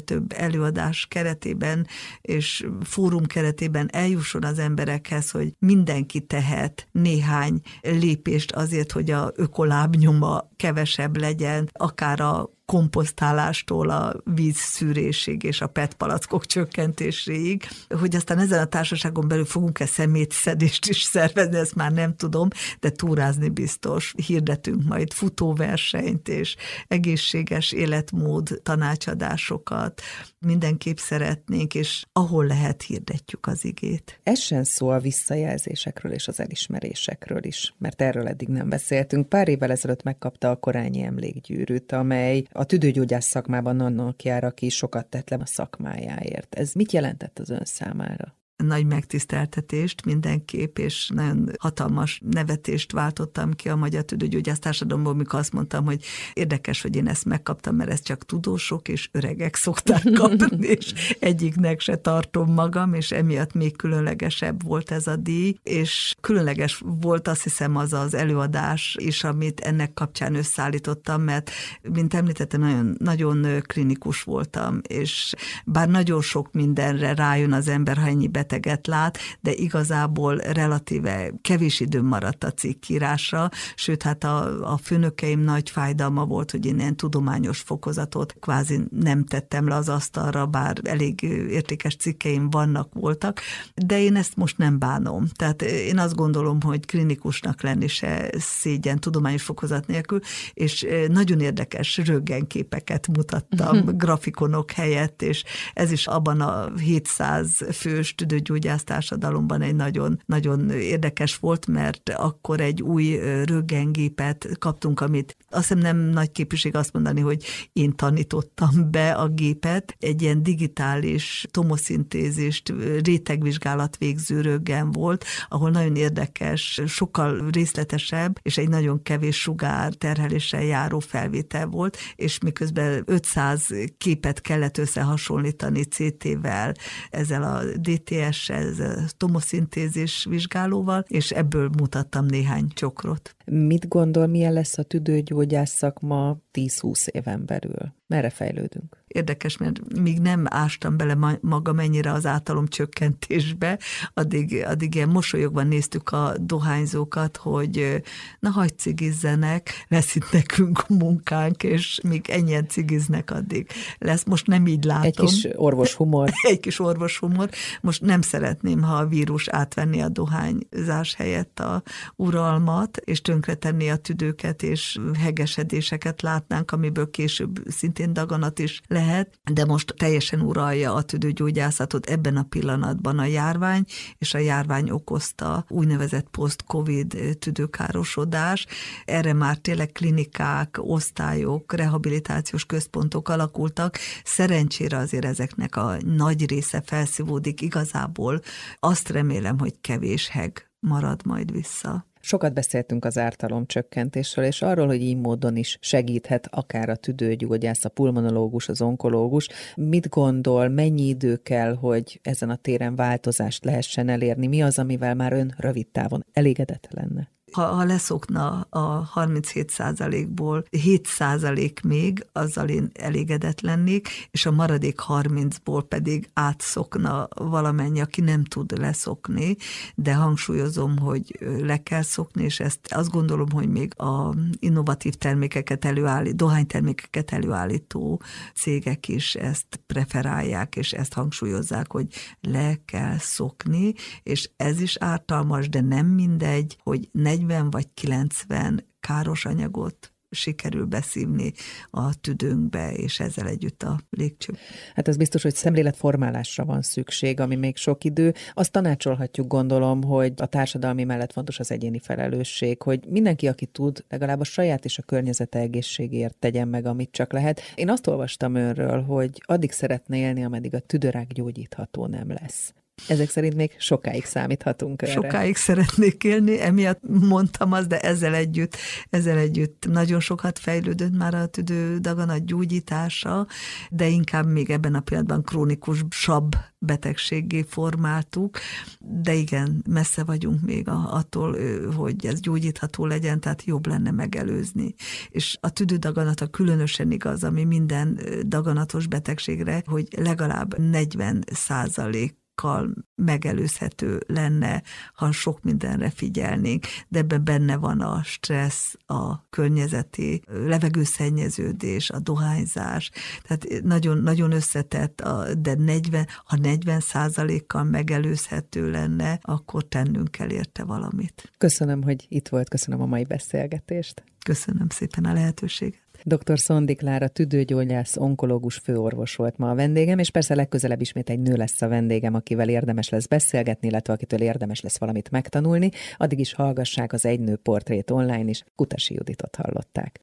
több 0.00 0.32
előadás 0.32 1.06
keretében 1.06 1.86
és 2.20 2.66
fórum 2.82 3.26
keretében 3.26 3.88
eljusson 3.92 4.44
az 4.44 4.58
emberekhez, 4.58 5.30
hogy 5.30 5.54
mindenki 5.58 6.20
tehet 6.20 6.88
néhány 6.92 7.60
lépést 7.82 8.52
azért, 8.52 8.92
hogy 8.92 9.10
a 9.10 9.32
ökolábnyoma 9.34 10.48
kevesebb 10.56 11.16
legyen, 11.16 11.68
akár 11.72 12.20
a 12.20 12.58
komposztálástól 12.70 13.90
a 13.90 14.14
vízszűrésig 14.24 15.42
és 15.42 15.60
a 15.60 15.66
PET 15.66 15.94
palackok 15.94 16.46
csökkentéséig, 16.46 17.68
hogy 17.88 18.16
aztán 18.16 18.38
ezen 18.38 18.60
a 18.60 18.64
társaságon 18.64 19.28
belül 19.28 19.44
fogunk-e 19.44 19.86
szemétszedést 19.86 20.86
is 20.86 21.02
szervezni, 21.02 21.56
ezt 21.56 21.74
már 21.74 21.92
nem 21.92 22.16
tudom, 22.16 22.48
de 22.80 22.90
túrázni 22.90 23.48
biztos. 23.48 24.14
Hirdetünk 24.26 24.84
majd 24.84 25.12
futóversenyt 25.12 26.28
és 26.28 26.56
egészséges 26.88 27.72
életmód 27.72 28.60
tanácsadásokat. 28.62 30.00
Mindenképp 30.38 30.96
szeretnénk, 30.96 31.74
és 31.74 32.04
ahol 32.12 32.46
lehet 32.46 32.82
hirdetjük 32.82 33.46
az 33.46 33.64
igét. 33.64 34.20
Essen 34.22 34.64
szó 34.64 34.88
a 34.88 34.98
visszajelzésekről 34.98 36.12
és 36.12 36.28
az 36.28 36.40
elismerésekről 36.40 37.44
is, 37.44 37.74
mert 37.78 38.02
erről 38.02 38.28
eddig 38.28 38.48
nem 38.48 38.68
beszéltünk. 38.68 39.28
Pár 39.28 39.48
évvel 39.48 39.70
ezelőtt 39.70 40.02
megkapta 40.02 40.50
a 40.50 40.56
Korányi 40.56 41.02
Emlékgyűrűt, 41.02 41.92
amely 41.92 42.44
a 42.60 42.64
tüdőgyógyász 42.64 43.26
szakmában 43.26 43.80
annak 43.80 44.22
jár, 44.22 44.44
aki 44.44 44.68
sokat 44.68 45.06
tett 45.06 45.30
le 45.30 45.36
a 45.40 45.46
szakmájáért. 45.46 46.54
Ez 46.54 46.72
mit 46.72 46.92
jelentett 46.92 47.38
az 47.38 47.50
ön 47.50 47.64
számára? 47.64 48.39
Nagy 48.62 48.86
megtiszteltetést 48.86 50.04
mindenképp, 50.04 50.78
és 50.78 51.10
nagyon 51.14 51.50
hatalmas 51.58 52.20
nevetést 52.30 52.92
váltottam 52.92 53.52
ki 53.52 53.68
a 53.68 53.76
Magyar 53.76 54.02
Tüdőgyógyász 54.02 54.58
Társadalomból, 54.58 55.14
mikor 55.14 55.38
azt 55.38 55.52
mondtam, 55.52 55.84
hogy 55.84 56.04
érdekes, 56.32 56.82
hogy 56.82 56.96
én 56.96 57.08
ezt 57.08 57.24
megkaptam, 57.24 57.76
mert 57.76 57.90
ezt 57.90 58.04
csak 58.04 58.26
tudósok 58.26 58.88
és 58.88 59.08
öregek 59.12 59.56
szokták 59.56 60.12
kapni, 60.20 60.66
és 60.66 61.16
egyiknek 61.20 61.80
se 61.80 61.96
tartom 61.96 62.52
magam, 62.52 62.94
és 62.94 63.10
emiatt 63.10 63.52
még 63.52 63.76
különlegesebb 63.76 64.62
volt 64.62 64.90
ez 64.90 65.06
a 65.06 65.16
díj, 65.16 65.56
és 65.62 66.14
különleges 66.20 66.82
volt 67.00 67.28
azt 67.28 67.42
hiszem 67.42 67.76
az 67.76 67.92
az 67.92 68.14
előadás 68.14 68.96
is, 68.98 69.24
amit 69.24 69.60
ennek 69.60 69.92
kapcsán 69.92 70.34
összeállítottam, 70.34 71.22
mert 71.22 71.50
mint 71.82 72.14
említettem, 72.14 72.60
nagyon, 72.60 72.96
nagyon 72.98 73.62
klinikus 73.66 74.22
voltam, 74.22 74.80
és 74.88 75.34
bár 75.64 75.88
nagyon 75.88 76.20
sok 76.20 76.52
mindenre 76.52 77.14
rájön 77.14 77.52
az 77.52 77.68
ember, 77.68 77.96
ha 77.96 78.06
ennyi 78.06 78.28
beteg 78.28 78.49
beteget 78.50 78.86
lát, 78.86 79.18
de 79.40 79.52
igazából 79.52 80.36
relatíve 80.36 81.32
kevés 81.40 81.80
időm 81.80 82.06
maradt 82.06 82.44
a 82.44 82.52
cikkírásra, 82.52 83.48
sőt, 83.74 84.02
hát 84.02 84.24
a, 84.24 84.72
a 84.72 84.76
főnökeim 84.76 85.40
nagy 85.40 85.70
fájdalma 85.70 86.24
volt, 86.24 86.50
hogy 86.50 86.66
én 86.66 86.78
ilyen 86.78 86.96
tudományos 86.96 87.58
fokozatot 87.58 88.36
kvázi 88.40 88.80
nem 88.90 89.24
tettem 89.24 89.68
le 89.68 89.74
az 89.74 89.88
asztalra, 89.88 90.46
bár 90.46 90.76
elég 90.82 91.22
értékes 91.50 91.96
cikkeim 91.96 92.50
vannak, 92.50 92.88
voltak, 92.92 93.40
de 93.74 94.00
én 94.00 94.16
ezt 94.16 94.36
most 94.36 94.58
nem 94.58 94.78
bánom. 94.78 95.26
Tehát 95.34 95.62
én 95.62 95.98
azt 95.98 96.14
gondolom, 96.14 96.60
hogy 96.60 96.86
klinikusnak 96.86 97.62
lenni 97.62 97.86
se 97.86 98.30
szégyen 98.38 98.98
tudományos 98.98 99.42
fokozat 99.42 99.86
nélkül, 99.86 100.20
és 100.52 100.86
nagyon 101.08 101.40
érdekes 101.40 101.96
röggenképeket 101.96 103.06
mutattam 103.06 103.84
grafikonok 104.02 104.70
helyett, 104.70 105.22
és 105.22 105.44
ez 105.72 105.92
is 105.92 106.06
abban 106.06 106.40
a 106.40 106.70
700 106.78 107.60
fős 107.72 108.14
tüdőgyógyász 108.40 108.84
társadalomban 108.84 109.62
egy 109.62 109.74
nagyon, 109.74 110.22
nagyon 110.26 110.70
érdekes 110.70 111.36
volt, 111.36 111.66
mert 111.66 112.08
akkor 112.08 112.60
egy 112.60 112.82
új 112.82 113.18
röggengépet 113.44 114.48
kaptunk, 114.58 115.00
amit 115.00 115.36
azt 115.50 115.68
hiszem 115.68 115.78
nem 115.78 115.96
nagy 115.96 116.32
képviség 116.32 116.76
azt 116.76 116.92
mondani, 116.92 117.20
hogy 117.20 117.44
én 117.72 117.96
tanítottam 117.96 118.90
be 118.90 119.12
a 119.12 119.28
gépet, 119.28 119.96
egy 119.98 120.22
ilyen 120.22 120.42
digitális 120.42 121.46
tomoszintézist, 121.50 122.72
rétegvizsgálat 123.02 123.96
végző 123.96 124.40
röggen 124.40 124.90
volt, 124.90 125.24
ahol 125.48 125.70
nagyon 125.70 125.96
érdekes, 125.96 126.80
sokkal 126.86 127.50
részletesebb, 127.50 128.38
és 128.42 128.58
egy 128.58 128.68
nagyon 128.68 129.02
kevés 129.02 129.40
sugár 129.40 129.92
terheléssel 129.92 130.62
járó 130.62 130.98
felvétel 130.98 131.66
volt, 131.66 131.96
és 132.14 132.38
miközben 132.38 133.02
500 133.06 133.66
képet 133.98 134.40
kellett 134.40 134.78
összehasonlítani 134.78 135.82
CT-vel, 135.82 136.74
ezzel 137.10 137.42
a 137.42 137.62
DTS 137.64 138.29
a 138.30 139.10
tomoszintézis 139.16 140.26
vizsgálóval, 140.30 141.04
és 141.08 141.30
ebből 141.30 141.70
mutattam 141.78 142.26
néhány 142.26 142.68
csokrot. 142.74 143.34
Mit 143.44 143.88
gondol, 143.88 144.26
milyen 144.26 144.52
lesz 144.52 144.78
a 144.78 144.82
tüdőgyógyász 144.82 145.70
szakma 145.70 146.36
10-20 146.52 147.06
éven 147.06 147.44
belül? 147.46 147.94
Merre 148.06 148.30
fejlődünk? 148.30 148.98
Érdekes, 149.06 149.56
mert 149.56 149.94
míg 150.00 150.18
nem 150.18 150.44
ástam 150.48 150.96
bele 150.96 151.38
magam 151.40 151.78
ennyire 151.78 152.12
az 152.12 152.26
általom 152.26 152.66
csökkentésbe, 152.66 153.78
addig, 154.14 154.64
addig 154.66 154.94
ilyen 154.94 155.08
mosolyogva 155.08 155.62
néztük 155.62 156.12
a 156.12 156.34
dohányzókat, 156.40 157.36
hogy 157.36 158.02
na 158.40 158.50
hagyd 158.50 158.78
cigizzenek, 158.78 159.84
lesz 159.88 160.14
itt 160.14 160.32
nekünk 160.32 160.88
munkánk, 160.88 161.62
és 161.62 162.00
míg 162.02 162.28
ennyien 162.28 162.68
cigiznek, 162.68 163.30
addig 163.30 163.70
lesz. 163.98 164.24
Most 164.24 164.46
nem 164.46 164.66
így 164.66 164.84
látom. 164.84 165.04
Egy 165.04 165.16
kis 165.16 165.48
orvoshumor. 165.54 166.30
Egy 166.50 166.60
kis 166.60 166.80
orvoshumor. 166.80 167.50
Most 167.80 168.02
nem 168.02 168.20
szeretném, 168.20 168.82
ha 168.82 168.94
a 168.94 169.06
vírus 169.06 169.48
átvenni 169.48 170.00
a 170.00 170.08
dohányzás 170.08 171.14
helyett 171.14 171.60
a 171.60 171.82
uralmat, 172.16 172.96
és 172.96 173.20
tönkretenni 173.20 173.90
a 173.90 173.96
tüdőket, 173.96 174.62
és 174.62 174.98
hegesedéseket 175.18 176.22
látnánk, 176.40 176.70
amiből 176.70 177.10
később 177.10 177.62
szintén 177.68 178.12
daganat 178.12 178.58
is 178.58 178.80
lehet, 178.86 179.38
de 179.52 179.64
most 179.64 179.94
teljesen 179.96 180.40
uralja 180.40 180.94
a 180.94 181.02
tüdőgyógyászatot 181.02 182.06
ebben 182.06 182.36
a 182.36 182.42
pillanatban 182.42 183.18
a 183.18 183.24
járvány, 183.24 183.84
és 184.18 184.34
a 184.34 184.38
járvány 184.38 184.90
okozta 184.90 185.64
úgynevezett 185.68 186.28
post-covid 186.30 187.36
tüdőkárosodás. 187.38 188.66
Erre 189.04 189.32
már 189.32 189.56
tényleg 189.56 189.92
klinikák, 189.92 190.76
osztályok, 190.80 191.72
rehabilitációs 191.72 192.64
központok 192.64 193.28
alakultak. 193.28 193.98
Szerencsére 194.24 194.96
azért 194.96 195.24
ezeknek 195.24 195.76
a 195.76 195.96
nagy 196.04 196.48
része 196.48 196.82
felszívódik 196.84 197.60
igazából. 197.60 198.40
Azt 198.78 199.08
remélem, 199.08 199.58
hogy 199.58 199.80
kevés 199.80 200.28
heg 200.28 200.70
marad 200.80 201.26
majd 201.26 201.52
vissza. 201.52 202.09
Sokat 202.20 202.54
beszéltünk 202.54 203.04
az 203.04 203.18
ártalom 203.18 203.66
csökkentésről, 203.66 204.44
és 204.44 204.62
arról, 204.62 204.86
hogy 204.86 205.02
így 205.02 205.16
módon 205.16 205.56
is 205.56 205.78
segíthet 205.80 206.48
akár 206.50 206.88
a 206.88 206.96
tüdőgyógyász, 206.96 207.84
a 207.84 207.88
pulmonológus, 207.88 208.68
az 208.68 208.82
onkológus. 208.82 209.48
Mit 209.76 210.08
gondol, 210.08 210.68
mennyi 210.68 211.08
idő 211.08 211.36
kell, 211.36 211.74
hogy 211.74 212.20
ezen 212.22 212.50
a 212.50 212.56
téren 212.56 212.94
változást 212.94 213.64
lehessen 213.64 214.08
elérni? 214.08 214.46
Mi 214.46 214.62
az, 214.62 214.78
amivel 214.78 215.14
már 215.14 215.32
ön 215.32 215.54
rövid 215.56 215.86
távon 215.88 216.24
elégedett 216.32 216.88
lenne? 216.90 217.28
Ha, 217.52 217.62
ha 217.62 217.84
leszokna 217.84 218.66
a 218.70 218.78
37 218.78 220.28
ból 220.28 220.64
7 220.70 221.06
százalék 221.06 221.80
még, 221.82 222.26
azzal 222.32 222.68
én 222.68 222.90
elégedett 222.92 223.60
lennék, 223.60 224.08
és 224.30 224.46
a 224.46 224.50
maradék 224.50 225.00
30-ból 225.08 225.84
pedig 225.88 226.30
átszokna 226.32 227.28
valamennyi, 227.34 228.00
aki 228.00 228.20
nem 228.20 228.44
tud 228.44 228.78
leszokni, 228.78 229.56
de 229.94 230.14
hangsúlyozom, 230.14 230.98
hogy 230.98 231.38
le 231.60 231.76
kell 231.76 232.02
szokni, 232.02 232.44
és 232.44 232.60
ezt 232.60 232.78
azt 232.88 233.10
gondolom, 233.10 233.50
hogy 233.50 233.68
még 233.68 234.00
a 234.00 234.34
innovatív 234.58 235.14
termékeket 235.14 235.84
előállít, 235.84 236.36
dohánytermékeket 236.36 237.32
előállító 237.32 238.22
cégek 238.54 239.08
is 239.08 239.34
ezt 239.34 239.80
preferálják, 239.86 240.76
és 240.76 240.92
ezt 240.92 241.12
hangsúlyozzák, 241.12 241.92
hogy 241.92 242.06
le 242.40 242.80
kell 242.84 243.18
szokni, 243.18 243.94
és 244.22 244.50
ez 244.56 244.80
is 244.80 244.96
ártalmas, 244.96 245.68
de 245.68 245.80
nem 245.80 246.06
mindegy, 246.06 246.76
hogy 246.82 247.08
40 247.12 247.39
vagy 247.46 247.86
90 247.94 248.86
káros 249.00 249.44
anyagot 249.44 250.12
sikerül 250.30 250.84
beszívni 250.84 251.52
a 251.90 252.20
tüdőnkbe, 252.20 252.92
és 252.92 253.20
ezzel 253.20 253.46
együtt 253.46 253.82
a 253.82 254.00
légcső. 254.10 254.54
Hát 254.94 255.08
ez 255.08 255.16
biztos, 255.16 255.42
hogy 255.42 255.54
szemléletformálásra 255.54 256.64
van 256.64 256.82
szükség, 256.82 257.40
ami 257.40 257.56
még 257.56 257.76
sok 257.76 258.04
idő. 258.04 258.34
Azt 258.54 258.72
tanácsolhatjuk, 258.72 259.46
gondolom, 259.46 260.02
hogy 260.02 260.32
a 260.36 260.46
társadalmi 260.46 261.04
mellett 261.04 261.32
fontos 261.32 261.58
az 261.58 261.70
egyéni 261.70 261.98
felelősség, 261.98 262.82
hogy 262.82 263.06
mindenki, 263.08 263.48
aki 263.48 263.66
tud, 263.66 264.04
legalább 264.08 264.40
a 264.40 264.44
saját 264.44 264.84
és 264.84 264.98
a 264.98 265.02
környezete 265.02 265.58
egészségért 265.58 266.36
tegyen 266.36 266.68
meg, 266.68 266.86
amit 266.86 267.12
csak 267.12 267.32
lehet. 267.32 267.60
Én 267.74 267.90
azt 267.90 268.06
olvastam 268.06 268.54
önről, 268.54 269.02
hogy 269.02 269.42
addig 269.44 269.72
szeretne 269.72 270.16
élni, 270.16 270.44
ameddig 270.44 270.74
a 270.74 270.80
tüdőrák 270.80 271.32
gyógyítható 271.32 272.06
nem 272.06 272.32
lesz. 272.32 272.74
Ezek 273.08 273.30
szerint 273.30 273.54
még 273.54 273.74
sokáig 273.78 274.24
számíthatunk 274.24 275.02
erre. 275.02 275.12
Sokáig 275.12 275.56
szeretnék 275.56 276.24
élni, 276.24 276.60
emiatt 276.60 277.00
mondtam 277.02 277.72
azt, 277.72 277.88
de 277.88 278.00
ezzel 278.00 278.34
együtt, 278.34 278.76
ezzel 279.10 279.38
együtt 279.38 279.86
nagyon 279.90 280.20
sokat 280.20 280.58
fejlődött 280.58 281.16
már 281.16 281.34
a 281.34 281.46
tüdő 281.46 281.98
daganat 281.98 282.44
gyógyítása, 282.44 283.46
de 283.90 284.08
inkább 284.08 284.46
még 284.46 284.70
ebben 284.70 284.94
a 284.94 285.00
pillanatban 285.00 285.42
krónikus 285.42 286.04
sab 286.10 286.54
betegségé 286.78 287.64
formáltuk, 287.68 288.58
de 288.98 289.34
igen, 289.34 289.82
messze 289.88 290.24
vagyunk 290.24 290.60
még 290.60 290.88
attól, 290.88 291.56
hogy 291.96 292.26
ez 292.26 292.40
gyógyítható 292.40 293.06
legyen, 293.06 293.40
tehát 293.40 293.64
jobb 293.64 293.86
lenne 293.86 294.10
megelőzni. 294.10 294.94
És 295.28 295.56
a 295.60 295.70
tüdődaganata 295.70 296.46
különösen 296.46 297.10
igaz, 297.10 297.44
ami 297.44 297.64
minden 297.64 298.20
daganatos 298.46 299.06
betegségre, 299.06 299.82
hogy 299.86 300.08
legalább 300.16 300.78
40 300.78 301.44
százalék 301.52 302.38
százalékkal 302.60 302.94
megelőzhető 303.14 304.20
lenne, 304.26 304.82
ha 305.14 305.32
sok 305.32 305.62
mindenre 305.62 306.10
figyelnénk, 306.10 306.86
de 307.08 307.18
ebben 307.18 307.44
benne 307.44 307.76
van 307.76 308.00
a 308.00 308.22
stressz, 308.22 308.94
a 309.06 309.48
környezeti 309.50 310.42
levegőszennyeződés, 310.46 312.10
a 312.10 312.18
dohányzás, 312.18 313.10
tehát 313.42 313.82
nagyon, 313.82 314.18
nagyon 314.18 314.52
összetett, 314.52 315.22
de 315.58 315.74
40, 315.74 316.26
ha 316.44 316.56
40 316.56 317.00
százalékkal 317.00 317.84
megelőzhető 317.84 318.90
lenne, 318.90 319.38
akkor 319.42 319.84
tennünk 319.84 320.30
kell 320.30 320.50
érte 320.50 320.84
valamit. 320.84 321.52
Köszönöm, 321.58 322.02
hogy 322.02 322.26
itt 322.28 322.48
volt, 322.48 322.68
köszönöm 322.68 323.00
a 323.00 323.06
mai 323.06 323.24
beszélgetést. 323.24 324.24
Köszönöm 324.44 324.88
szépen 324.88 325.24
a 325.24 325.32
lehetőséget. 325.32 326.09
Dr. 326.24 326.58
Szondi 326.58 326.94
Klára 326.94 327.28
tüdőgyógyász, 327.28 328.16
onkológus 328.16 328.76
főorvos 328.76 329.36
volt 329.36 329.56
ma 329.56 329.70
a 329.70 329.74
vendégem, 329.74 330.18
és 330.18 330.30
persze 330.30 330.54
legközelebb 330.54 331.00
ismét 331.00 331.30
egy 331.30 331.40
nő 331.40 331.54
lesz 331.54 331.82
a 331.82 331.88
vendégem, 331.88 332.34
akivel 332.34 332.68
érdemes 332.68 333.08
lesz 333.08 333.26
beszélgetni, 333.26 333.88
illetve 333.88 334.12
akitől 334.12 334.40
érdemes 334.40 334.80
lesz 334.80 334.98
valamit 334.98 335.30
megtanulni. 335.30 335.90
Addig 336.16 336.38
is 336.38 336.52
hallgassák 336.52 337.12
az 337.12 337.24
Egy 337.24 337.40
Nő 337.40 337.56
portrét 337.56 338.10
online 338.10 338.48
is. 338.48 338.64
Kutasi 338.74 339.14
Juditot 339.14 339.56
hallották. 339.56 340.18